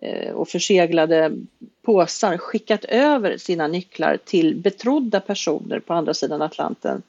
eh, 0.00 0.32
och 0.32 0.48
förseglade 0.48 1.32
påsar 1.82 2.38
skickat 2.38 2.84
över 2.84 3.36
sina 3.36 3.66
nycklar 3.66 4.18
till 4.24 4.56
betrodda 4.56 5.20
personer 5.20 5.80
på 5.80 5.94
andra 5.94 6.14
sidan 6.14 6.42
Atlanten 6.42 7.02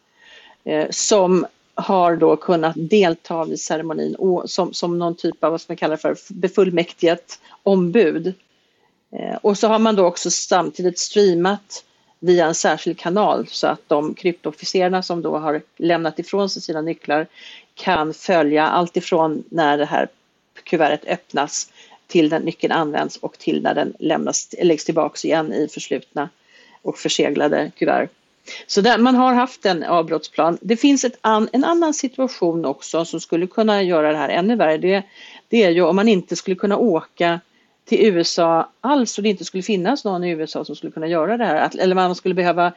eh, 0.63 0.88
som 0.89 1.45
har 1.76 2.16
då 2.16 2.36
kunnat 2.36 2.76
delta 2.76 3.46
vid 3.46 3.60
ceremonin 3.60 4.16
och 4.16 4.50
som, 4.50 4.74
som 4.74 5.00
någon 5.00 5.16
typ 5.16 5.44
av 5.44 5.52
vad 5.52 5.62
man 5.68 5.78
kallar 5.78 5.98
för 5.98 6.18
befullmäktigat 6.30 7.40
ombud. 7.64 8.34
Eh, 9.12 9.36
och 9.42 9.58
så 9.58 9.68
har 9.68 9.80
man 9.80 9.96
då 9.96 10.06
också 10.06 10.32
samtidigt 10.32 11.00
streamat 11.00 11.84
via 12.20 12.46
en 12.46 12.56
särskild 12.56 13.00
kanal 13.00 13.48
så 13.50 13.68
att 13.68 13.82
de 13.88 14.14
kryptoofficerarna 14.14 15.04
som 15.04 15.22
då 15.22 15.38
har 15.38 15.62
lämnat 15.78 16.20
ifrån 16.20 16.50
sig 16.50 16.62
sina 16.62 16.82
nycklar 16.82 17.28
kan 17.74 18.14
följa 18.14 18.68
allt 18.68 18.98
ifrån 18.98 19.44
när 19.50 19.78
det 19.78 19.86
här 19.86 20.08
kuvertet 20.64 21.08
öppnas 21.08 21.72
till 22.08 22.30
när 22.30 22.40
nyckeln 22.40 22.74
används 22.74 23.18
och 23.18 23.38
till 23.38 23.64
när 23.64 23.76
den 23.76 23.94
lämnas, 24.00 24.56
läggs 24.62 24.86
tillbaks 24.86 25.26
igen 25.26 25.54
i 25.54 25.68
förslutna 25.68 26.30
och 26.82 26.98
förseglade 26.98 27.72
kuvert. 27.78 28.10
Så 28.68 28.82
där, 28.82 28.98
man 28.98 29.16
har 29.16 29.34
haft 29.34 29.66
en 29.66 29.84
avbrottsplan. 29.84 30.58
Det 30.62 30.78
finns 30.78 31.06
an, 31.22 31.50
en 31.54 31.64
annan 31.64 31.94
situation 31.94 32.66
också 32.66 33.06
som 33.06 33.20
skulle 33.20 33.48
kunna 33.48 33.84
göra 33.84 34.12
det 34.12 34.18
här 34.18 34.30
ännu 34.30 34.56
värre. 34.56 34.78
Det, 34.78 35.04
det 35.48 35.64
är 35.64 35.70
ju 35.70 35.82
om 35.82 35.96
man 35.96 36.08
inte 36.08 36.36
skulle 36.36 36.56
kunna 36.56 36.78
åka 36.78 37.40
till 37.86 38.06
USA 38.06 38.70
alls 38.82 39.18
och 39.18 39.24
det 39.24 39.30
inte 39.30 39.46
skulle 39.46 39.64
finnas 39.64 40.06
någon 40.06 40.24
i 40.24 40.30
USA 40.30 40.66
som 40.66 40.76
skulle 40.76 40.92
kunna 40.92 41.08
göra 41.08 41.38
det 41.38 41.46
här, 41.46 41.70
eller 41.80 41.96
man 41.96 42.16
skulle 42.16 42.36
behöva 42.36 42.74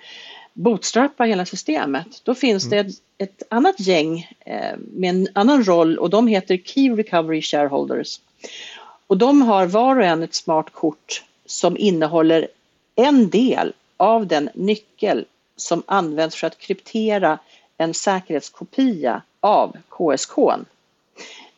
bootstrappa 0.52 1.24
hela 1.24 1.46
systemet. 1.46 2.20
Då 2.24 2.34
finns 2.34 2.66
mm. 2.66 2.86
det 2.86 2.90
ett, 2.90 2.96
ett, 3.18 3.42
annat 3.48 3.80
gäng 3.80 4.30
eh, 4.40 4.76
med 4.78 5.10
en 5.10 5.28
annan 5.32 5.64
roll 5.64 5.98
och 5.98 6.10
de 6.10 6.26
heter 6.26 6.56
Key 6.56 6.90
Recovery 6.90 7.42
Shareholders. 7.42 8.20
Och 9.06 9.16
de 9.16 9.42
har 9.42 9.66
var 9.66 9.96
och 9.96 10.04
en 10.04 10.22
ett 10.22 10.34
smart 10.34 10.72
kort 10.72 11.22
som 11.46 11.76
innehåller 11.76 12.48
en 12.94 13.30
del 13.30 13.72
av 13.96 14.26
den 14.26 14.50
nyckel 14.54 15.24
som 15.56 15.82
används 15.86 16.36
för 16.36 16.46
att 16.46 16.58
kryptera 16.58 17.38
en 17.78 17.94
säkerhetskopia 17.94 19.22
av 19.40 19.76
KSK. 19.88 20.38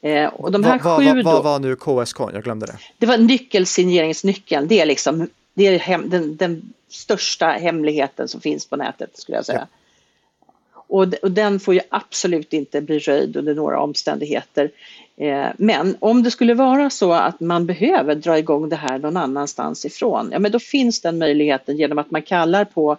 Eh, 0.00 0.26
och 0.26 0.52
de 0.52 0.64
här 0.64 0.78
vad, 0.78 0.98
sju 0.98 1.22
vad, 1.22 1.44
var 1.44 1.58
nu 1.58 1.76
KSK? 1.76 2.20
Jag 2.20 2.44
glömde 2.44 2.66
det. 2.66 2.78
Det 2.98 3.06
var 3.06 3.18
nyckelsigneringsnyckeln. 3.18 4.68
Det 4.68 4.80
är 4.80 4.86
liksom 4.86 5.28
det 5.54 5.66
är 5.66 5.78
hem, 5.78 6.10
den, 6.10 6.36
den, 6.36 6.72
största 6.90 7.46
hemligheten 7.46 8.28
som 8.28 8.40
finns 8.40 8.66
på 8.66 8.76
nätet 8.76 9.18
skulle 9.18 9.38
jag 9.38 9.46
säga. 9.46 9.66
Ja. 9.70 10.52
Och, 10.88 11.14
och, 11.22 11.30
den 11.30 11.60
får 11.60 11.74
ju 11.74 11.80
absolut 11.88 12.52
inte 12.52 12.80
bli 12.80 12.98
röjd 12.98 13.36
under 13.36 13.54
några 13.54 13.80
omständigheter. 13.80 14.70
Eh, 15.16 15.46
men 15.58 15.96
om 15.98 16.22
det 16.22 16.30
skulle 16.30 16.54
vara 16.54 16.90
så 16.90 17.12
att 17.12 17.40
man 17.40 17.66
behöver 17.66 18.14
dra 18.14 18.38
igång 18.38 18.68
det 18.68 18.76
här 18.76 18.98
någon 18.98 19.16
annanstans 19.16 19.84
ifrån, 19.84 20.28
ja 20.32 20.38
men 20.38 20.52
då 20.52 20.58
finns 20.58 21.00
den 21.00 21.18
möjligheten 21.18 21.76
genom 21.76 21.98
att 21.98 22.10
man 22.10 22.22
kallar 22.22 22.64
på 22.64 22.96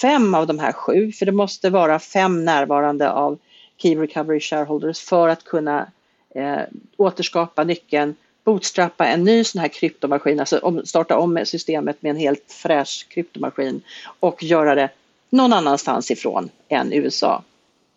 fem 0.00 0.34
av 0.34 0.46
de 0.46 0.58
här 0.58 0.72
sju, 0.72 1.12
för 1.12 1.26
det 1.26 1.32
måste 1.32 1.70
vara 1.70 1.98
fem 1.98 2.44
närvarande 2.44 3.10
av 3.10 3.38
Key 3.76 3.96
Recovery 3.96 4.40
Shareholders 4.40 5.00
för 5.00 5.28
att 5.28 5.44
kunna 5.44 5.86
eh, 6.34 6.60
återskapa 6.96 7.64
nyckeln, 7.64 8.14
bootstrappa 8.44 9.06
en 9.06 9.24
ny 9.24 9.44
sån 9.44 9.60
här 9.60 9.68
kryptomaskin, 9.68 10.40
alltså 10.40 10.58
om, 10.58 10.86
starta 10.86 11.18
om 11.18 11.40
systemet 11.44 12.02
med 12.02 12.10
en 12.10 12.16
helt 12.16 12.52
fräsch 12.52 13.06
kryptomaskin 13.08 13.82
och 14.20 14.42
göra 14.42 14.74
det 14.74 14.90
någon 15.30 15.52
annanstans 15.52 16.10
ifrån 16.10 16.48
än 16.68 16.92
USA. 16.92 17.42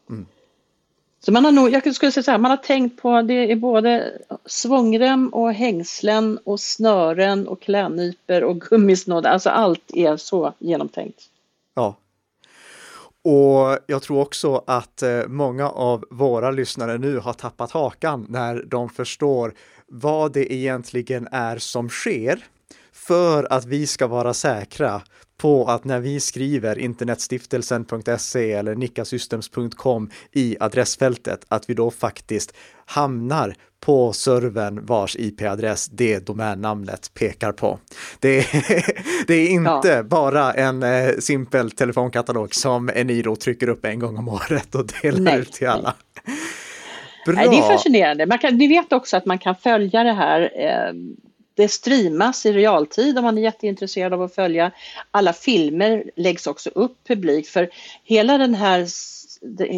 Mm. 0.10 0.26
Så 1.20 1.32
man 1.32 1.46
har 1.46 1.52
nog, 1.52 1.70
jag 1.72 1.96
skulle 1.96 2.12
säga 2.12 2.24
så 2.24 2.32
här, 2.32 2.38
man 2.38 2.52
har 2.52 2.58
tänkt 2.58 3.02
på 3.02 3.22
det 3.22 3.52
är 3.52 3.56
både 3.56 4.22
svångrem 4.46 5.30
och 5.30 5.54
hängslen 5.54 6.40
och 6.44 6.60
snören 6.60 7.48
och 7.48 7.62
klädnyper 7.62 8.44
och 8.44 8.62
gummisnoddar, 8.62 9.32
alltså 9.32 9.50
allt 9.50 9.92
är 9.94 10.18
så 10.18 10.54
genomtänkt. 10.60 11.30
Ja. 11.76 11.98
Och 13.24 13.78
jag 13.88 14.02
tror 14.02 14.22
också 14.22 14.64
att 14.68 15.02
eh, 15.02 15.28
många 15.28 15.70
av 15.70 16.06
våra 16.12 16.52
lyssnare 16.52 16.98
nu 16.98 17.18
har 17.18 17.34
tappat 17.34 17.72
hakan 17.72 18.26
när 18.30 18.64
de 18.64 18.90
förstår 18.90 19.54
vad 19.88 20.34
det 20.34 20.54
egentligen 20.54 21.28
är 21.32 21.58
som 21.58 21.90
sker 21.90 22.44
för 22.92 23.54
att 23.54 23.66
vi 23.66 23.88
ska 23.88 24.08
vara 24.08 24.34
säkra 24.34 25.02
på 25.38 25.66
att 25.66 25.84
när 25.84 26.00
vi 26.00 26.20
skriver 26.20 26.80
internetstiftelsen.se 26.80 28.52
eller 28.52 28.76
nickasystems.com 28.76 30.10
i 30.32 30.58
adressfältet, 30.60 31.46
att 31.48 31.70
vi 31.70 31.74
då 31.74 31.92
faktiskt 31.92 32.56
hamnar 32.86 33.56
på 33.80 34.14
servern 34.14 34.86
vars 34.86 35.16
IP-adress 35.16 35.88
det 35.88 36.26
domännamnet 36.28 37.14
pekar 37.14 37.52
på. 37.52 37.80
Det 38.20 38.38
är, 38.38 38.46
det 39.28 39.34
är 39.34 39.50
inte 39.50 39.88
ja. 39.88 40.04
bara 40.04 40.54
en 40.54 40.84
eh, 40.84 41.10
simpel 41.20 41.72
telefonkatalog 41.72 42.56
som 42.56 42.90
Eniro 42.90 43.36
trycker 43.36 43.70
upp 43.70 43.86
en 43.86 44.00
gång 44.00 44.18
om 44.18 44.30
året 44.30 44.76
och 44.76 44.86
delar 45.02 45.20
nej, 45.20 45.40
ut 45.40 45.52
till 45.52 45.68
alla. 45.68 45.94
Bra. 47.26 47.36
Nej, 47.36 47.48
det 47.50 47.58
är 47.58 47.62
fascinerande. 47.62 48.26
Man 48.26 48.40
kan, 48.40 48.58
ni 48.58 48.68
vet 48.68 48.94
också 48.94 49.18
att 49.18 49.26
man 49.26 49.40
kan 49.40 49.56
följa 49.56 50.04
det 50.04 50.14
här 50.14 50.42
eh, 50.42 50.94
det 51.56 51.68
streamas 51.68 52.46
i 52.46 52.54
realtid 52.54 53.18
om 53.18 53.24
man 53.24 53.38
är 53.38 53.42
jätteintresserad 53.42 54.14
av 54.14 54.22
att 54.22 54.36
följa. 54.36 54.72
Alla 55.12 55.34
filmer 55.34 56.04
läggs 56.16 56.48
också 56.48 56.70
upp 56.70 56.98
publikt 57.08 57.50
för 57.50 57.70
hela 58.04 58.38
den 58.38 58.56
här, 58.56 58.88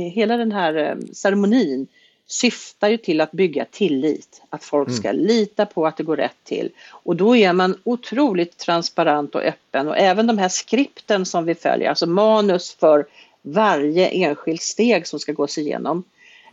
hela 0.09 0.37
den 0.37 0.51
här 0.51 0.75
eh, 0.75 0.95
ceremonin 1.13 1.87
syftar 2.27 2.89
ju 2.89 2.97
till 2.97 3.21
att 3.21 3.31
bygga 3.31 3.65
tillit, 3.65 4.41
att 4.49 4.63
folk 4.63 4.91
ska 4.91 5.09
mm. 5.09 5.25
lita 5.25 5.65
på 5.65 5.87
att 5.87 5.97
det 5.97 6.03
går 6.03 6.17
rätt 6.17 6.43
till. 6.43 6.69
Och 6.89 7.15
då 7.15 7.35
är 7.35 7.53
man 7.53 7.77
otroligt 7.83 8.57
transparent 8.57 9.35
och 9.35 9.41
öppen 9.41 9.87
och 9.87 9.97
även 9.97 10.27
de 10.27 10.37
här 10.37 10.49
skripten 10.49 11.25
som 11.25 11.45
vi 11.45 11.55
följer, 11.55 11.89
alltså 11.89 12.05
manus 12.05 12.73
för 12.73 13.05
varje 13.41 14.07
enskilt 14.07 14.61
steg 14.61 15.07
som 15.07 15.19
ska 15.19 15.31
gås 15.31 15.57
igenom. 15.57 16.03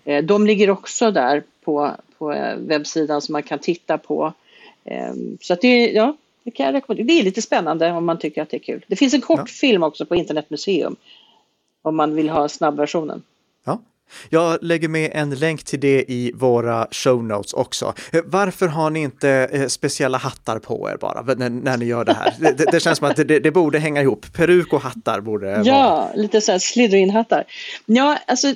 Eh, 0.04 0.24
de 0.24 0.46
ligger 0.46 0.70
också 0.70 1.10
där 1.10 1.42
på, 1.64 1.90
på 2.18 2.32
eh, 2.32 2.56
webbsidan 2.56 3.20
som 3.20 3.32
man 3.32 3.42
kan 3.42 3.58
titta 3.58 3.98
på 3.98 4.32
så 5.40 5.52
att 5.52 5.60
det, 5.60 5.90
ja, 5.90 6.16
det, 6.42 6.50
kan 6.50 6.66
jag 6.66 6.74
rekommendera. 6.74 7.06
det 7.06 7.20
är 7.20 7.22
lite 7.22 7.42
spännande 7.42 7.92
om 7.92 8.04
man 8.04 8.18
tycker 8.18 8.42
att 8.42 8.50
det 8.50 8.56
är 8.56 8.58
kul. 8.58 8.84
Det 8.88 8.96
finns 8.96 9.14
en 9.14 9.20
kortfilm 9.20 9.82
ja. 9.82 9.88
också 9.88 10.06
på 10.06 10.14
Internetmuseum 10.14 10.96
om 11.82 11.96
man 11.96 12.14
vill 12.14 12.28
ha 12.28 12.48
snabbversionen. 12.48 13.22
Ja. 13.64 13.80
Jag 14.30 14.62
lägger 14.62 14.88
med 14.88 15.10
en 15.14 15.30
länk 15.30 15.64
till 15.64 15.80
det 15.80 16.04
i 16.08 16.32
våra 16.34 16.88
show 16.90 17.24
notes 17.24 17.52
också. 17.52 17.94
Eh, 18.12 18.20
varför 18.24 18.66
har 18.66 18.90
ni 18.90 19.00
inte 19.00 19.30
eh, 19.30 19.66
speciella 19.66 20.18
hattar 20.18 20.58
på 20.58 20.90
er 20.90 20.96
bara 20.96 21.22
när, 21.22 21.50
när 21.50 21.76
ni 21.76 21.84
gör 21.84 22.04
det 22.04 22.14
här? 22.14 22.34
det, 22.38 22.70
det, 22.72 22.80
känns 22.80 22.98
som 22.98 23.10
att 23.10 23.16
det, 23.16 23.24
det, 23.24 23.50
borde 23.50 23.78
hänga 23.78 24.02
ihop. 24.02 24.26
Peruk 24.32 24.72
och 24.72 24.80
hattar 24.80 25.20
borde 25.20 25.46
vara. 25.46 25.62
Ja, 25.62 26.10
lite 26.14 26.40
så 26.40 26.52
här 26.52 26.58
Slytherin-hattar. 26.58 27.44
Ja, 27.86 28.18
alltså 28.26 28.54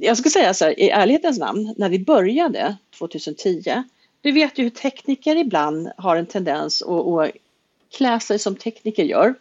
jag 0.00 0.18
ska 0.18 0.30
säga 0.30 0.54
så 0.54 0.64
här, 0.64 0.80
i 0.80 0.90
ärlighetens 0.90 1.38
namn, 1.38 1.74
när 1.76 1.88
vi 1.88 1.98
började 1.98 2.76
2010 2.98 3.84
du 4.22 4.32
vet 4.32 4.58
ju 4.58 4.62
hur 4.62 4.70
tekniker 4.70 5.36
ibland 5.36 5.90
har 5.96 6.16
en 6.16 6.26
tendens 6.26 6.82
att, 6.82 7.06
att 7.06 7.30
klä 7.96 8.20
sig 8.20 8.38
som 8.38 8.56
tekniker 8.56 9.04
gör. 9.04 9.34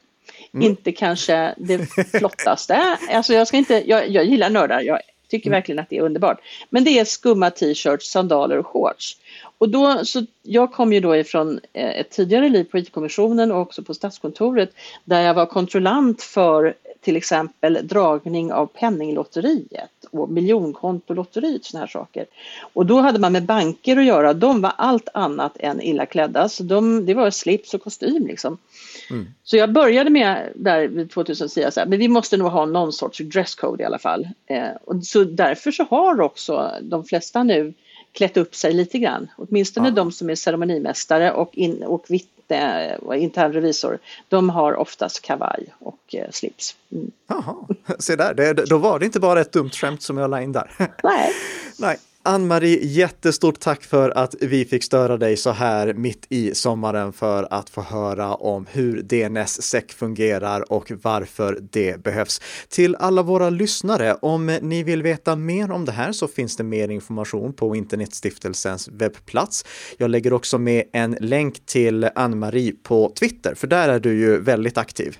Mm. 0.54 0.67
Inte 0.67 0.91
kanske 0.91 1.56
det 1.58 1.86
flottaste. 2.20 2.98
Alltså 3.10 3.34
jag, 3.34 3.48
ska 3.48 3.58
inte, 3.58 3.84
jag, 3.89 4.10
jag 4.10 4.26
gillar 4.26 4.50
nördar, 4.50 4.82
jag 4.82 5.00
tycker 5.28 5.48
mm. 5.48 5.58
verkligen 5.58 5.80
att 5.80 5.89
det 5.89 5.98
är 5.98 6.02
underbart. 6.02 6.39
Men 6.70 6.84
det 6.84 7.00
är 7.00 7.06
skumma 7.06 7.50
t-shirts, 7.50 8.12
sandaler 8.12 8.58
och 8.58 8.67
shorts. 8.67 9.17
Och 9.58 9.70
då, 9.70 10.06
så 10.06 10.26
jag 10.41 10.72
kom 10.74 10.94
ju 10.94 11.00
då 11.00 11.15
ifrån 11.15 11.60
eh, 11.74 12.00
ett 12.00 12.10
tidigare 12.10 12.50
liv 12.50 12.63
på 12.63 12.78
IT-kommissionen 12.78 13.52
och 13.52 13.60
också 13.60 13.84
på 13.84 13.94
Statskontoret 13.94 14.72
där 15.04 15.22
jag 15.22 15.34
var 15.34 15.46
kontrollant 15.46 16.22
för 16.22 16.74
till 17.02 17.16
exempel 17.16 17.80
dragning 17.84 18.54
av 18.54 18.66
Penninglotteriet 18.66 19.92
och 20.12 20.30
miljonkontolotteriet, 20.30 21.66
sådana 21.66 21.86
här 21.86 21.92
saker. 21.92 22.26
Och 22.74 22.86
då 22.86 23.02
hade 23.02 23.20
man 23.20 23.32
med 23.32 23.46
banker 23.46 23.98
att 23.98 24.06
göra, 24.06 24.34
de 24.34 24.62
var 24.62 24.74
allt 24.78 25.10
annat 25.14 25.58
än 25.60 25.82
illa 25.82 26.06
klädda, 26.06 26.50
så 26.50 26.64
de, 26.64 27.06
det 27.06 27.14
var 27.14 27.32
slips 27.32 27.74
och 27.74 27.84
kostym 27.84 28.28
liksom. 28.28 28.58
Mm. 29.10 29.28
Så 29.44 29.58
jag 29.58 29.72
började 29.72 30.10
med 30.10 30.52
där 30.56 30.88
vid 30.88 31.12
2010, 31.12 31.72
så 31.72 31.80
här, 31.80 31.88
men 31.88 32.00
vi 32.00 32.08
måste 32.08 32.38
nog 32.38 32.52
ha 32.52 32.66
någon 32.66 32.94
sorts 32.94 33.18
dresscode 33.18 33.84
i 33.84 33.86
alla 33.86 34.00
fall. 34.00 34.28
Eh, 34.46 34.70
och 34.86 35.06
så 35.06 35.24
därför 35.24 35.72
så 35.72 35.84
har 35.84 36.22
också 36.22 36.72
de 36.82 37.04
flesta 37.04 37.44
nu 37.44 37.74
klätt 38.12 38.38
upp 38.38 38.56
sig 38.56 38.74
lite 38.74 38.98
grann, 38.98 39.28
åtminstone 39.38 39.88
ja. 39.88 39.94
de 39.94 40.12
som 40.12 40.30
är 40.30 40.36
ceremonimästare 40.36 41.32
och, 41.32 41.58
in, 41.58 41.84
och 41.84 42.06
vittne 42.10 42.41
och 43.02 43.16
intern 43.16 43.54
revisor. 43.54 44.00
De 44.30 44.50
har 44.50 44.74
oftast 44.76 45.22
kavaj 45.22 45.74
och 45.80 46.16
eh, 46.16 46.30
slips. 46.32 46.76
Mm. 46.92 47.12
Jaha, 47.28 47.56
se 48.00 48.16
där, 48.16 48.34
det, 48.34 48.54
då 48.54 48.78
var 48.78 49.00
det 49.00 49.06
inte 49.06 49.20
bara 49.20 49.42
ett 49.42 49.52
dumt 49.52 49.70
skämt 49.70 50.02
som 50.02 50.18
jag 50.18 50.30
la 50.30 50.42
in 50.42 50.52
där. 50.52 50.72
Nej. 51.04 51.32
Nej. 51.80 51.98
Ann-Marie, 52.24 52.80
jättestort 52.82 53.60
tack 53.60 53.84
för 53.84 54.10
att 54.10 54.36
vi 54.42 54.66
fick 54.66 54.84
störa 54.84 55.18
dig 55.18 55.38
så 55.38 55.52
här 55.52 55.94
mitt 55.94 56.26
i 56.30 56.56
sommaren 56.56 57.14
för 57.14 57.48
att 57.52 57.70
få 57.70 57.82
höra 57.82 58.36
om 58.36 58.66
hur 58.72 59.02
DNS-SEC 59.02 59.94
fungerar 59.94 60.72
och 60.72 60.92
varför 61.02 61.60
det 61.72 62.04
behövs. 62.04 62.42
Till 62.70 62.96
alla 62.96 63.22
våra 63.22 63.50
lyssnare, 63.50 64.14
om 64.22 64.46
ni 64.62 64.84
vill 64.84 65.04
veta 65.04 65.36
mer 65.36 65.72
om 65.72 65.86
det 65.86 65.92
här 65.92 66.12
så 66.12 66.28
finns 66.28 66.58
det 66.58 66.64
mer 66.64 66.90
information 66.90 67.54
på 67.54 67.76
Internetstiftelsens 67.76 68.88
webbplats. 68.88 69.66
Jag 69.98 70.10
lägger 70.10 70.34
också 70.34 70.58
med 70.58 70.84
en 70.94 71.18
länk 71.20 71.66
till 71.66 72.10
Ann-Marie 72.16 72.74
på 72.84 73.14
Twitter, 73.20 73.56
för 73.56 73.68
där 73.68 73.90
är 73.90 74.00
du 74.00 74.20
ju 74.20 74.40
väldigt 74.40 74.78
aktiv. 74.78 75.18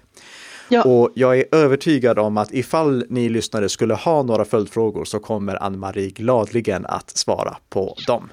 Ja. 0.72 0.84
Och 0.84 1.12
jag 1.16 1.40
är 1.40 1.46
övertygad 1.52 2.20
om 2.20 2.38
att 2.38 2.54
ifall 2.54 3.06
ni 3.10 3.30
lyssnare 3.30 3.70
skulle 3.70 3.94
ha 3.94 4.24
några 4.24 4.46
följdfrågor 4.46 5.06
så 5.06 5.20
kommer 5.20 5.64
Ann-Marie 5.64 6.10
gladligen 6.10 6.86
att 6.86 7.18
svara 7.18 7.58
på 7.70 7.96
dem. 8.08 8.30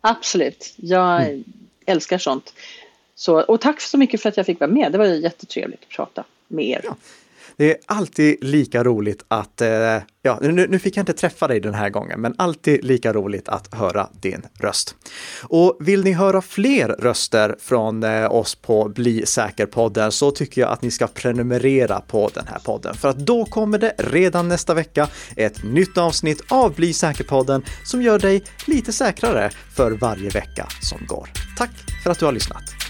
Absolut, 0.00 0.74
jag 0.76 1.22
mm. 1.22 1.44
älskar 1.86 2.18
sånt. 2.18 2.54
Så, 3.14 3.40
och 3.40 3.60
tack 3.60 3.80
så 3.80 3.98
mycket 3.98 4.22
för 4.22 4.28
att 4.28 4.36
jag 4.36 4.46
fick 4.46 4.60
vara 4.60 4.70
med. 4.70 4.92
Det 4.92 4.98
var 4.98 5.04
jättetrevligt 5.06 5.82
att 5.82 5.88
prata 5.88 6.24
med 6.48 6.64
er. 6.64 6.80
Ja. 6.84 6.96
Det 7.58 7.70
är 7.70 7.76
alltid 7.86 8.44
lika 8.44 8.84
roligt 8.84 9.24
att, 9.28 9.60
eh, 9.60 9.98
ja, 10.22 10.38
nu, 10.42 10.66
nu, 10.70 10.78
fick 10.78 10.96
jag 10.96 11.02
inte 11.02 11.12
träffa 11.12 11.48
dig 11.48 11.60
den 11.60 11.74
här 11.74 11.90
gången, 11.90 12.20
men 12.20 12.34
alltid 12.38 12.84
lika 12.84 13.12
roligt 13.12 13.48
att 13.48 13.74
höra 13.74 14.08
din 14.20 14.42
röst. 14.60 14.94
Och 15.42 15.76
vill 15.80 16.04
ni 16.04 16.12
höra 16.12 16.42
fler 16.42 16.88
röster 16.88 17.56
från 17.58 18.02
eh, 18.02 18.32
oss 18.34 18.54
på 18.54 18.88
Bli 18.88 19.26
säker-podden 19.26 20.12
så 20.12 20.30
tycker 20.30 20.60
jag 20.60 20.70
att 20.70 20.82
ni 20.82 20.90
ska 20.90 21.06
prenumerera 21.06 22.00
på 22.00 22.30
den 22.34 22.46
här 22.46 22.58
podden, 22.58 22.94
för 22.94 23.08
att 23.08 23.18
då 23.18 23.44
kommer 23.44 23.78
det 23.78 23.94
redan 23.98 24.48
nästa 24.48 24.74
vecka 24.74 25.08
ett 25.36 25.64
nytt 25.64 25.98
avsnitt 25.98 26.42
av 26.48 26.74
Bli 26.74 26.92
säker-podden 26.92 27.64
som 27.84 28.02
gör 28.02 28.18
dig 28.18 28.42
lite 28.66 28.92
säkrare 28.92 29.50
för 29.76 29.90
varje 29.90 30.30
vecka 30.30 30.66
som 30.82 31.06
går. 31.06 31.28
Tack 31.58 31.70
för 32.04 32.10
att 32.10 32.18
du 32.18 32.24
har 32.24 32.32
lyssnat! 32.32 32.85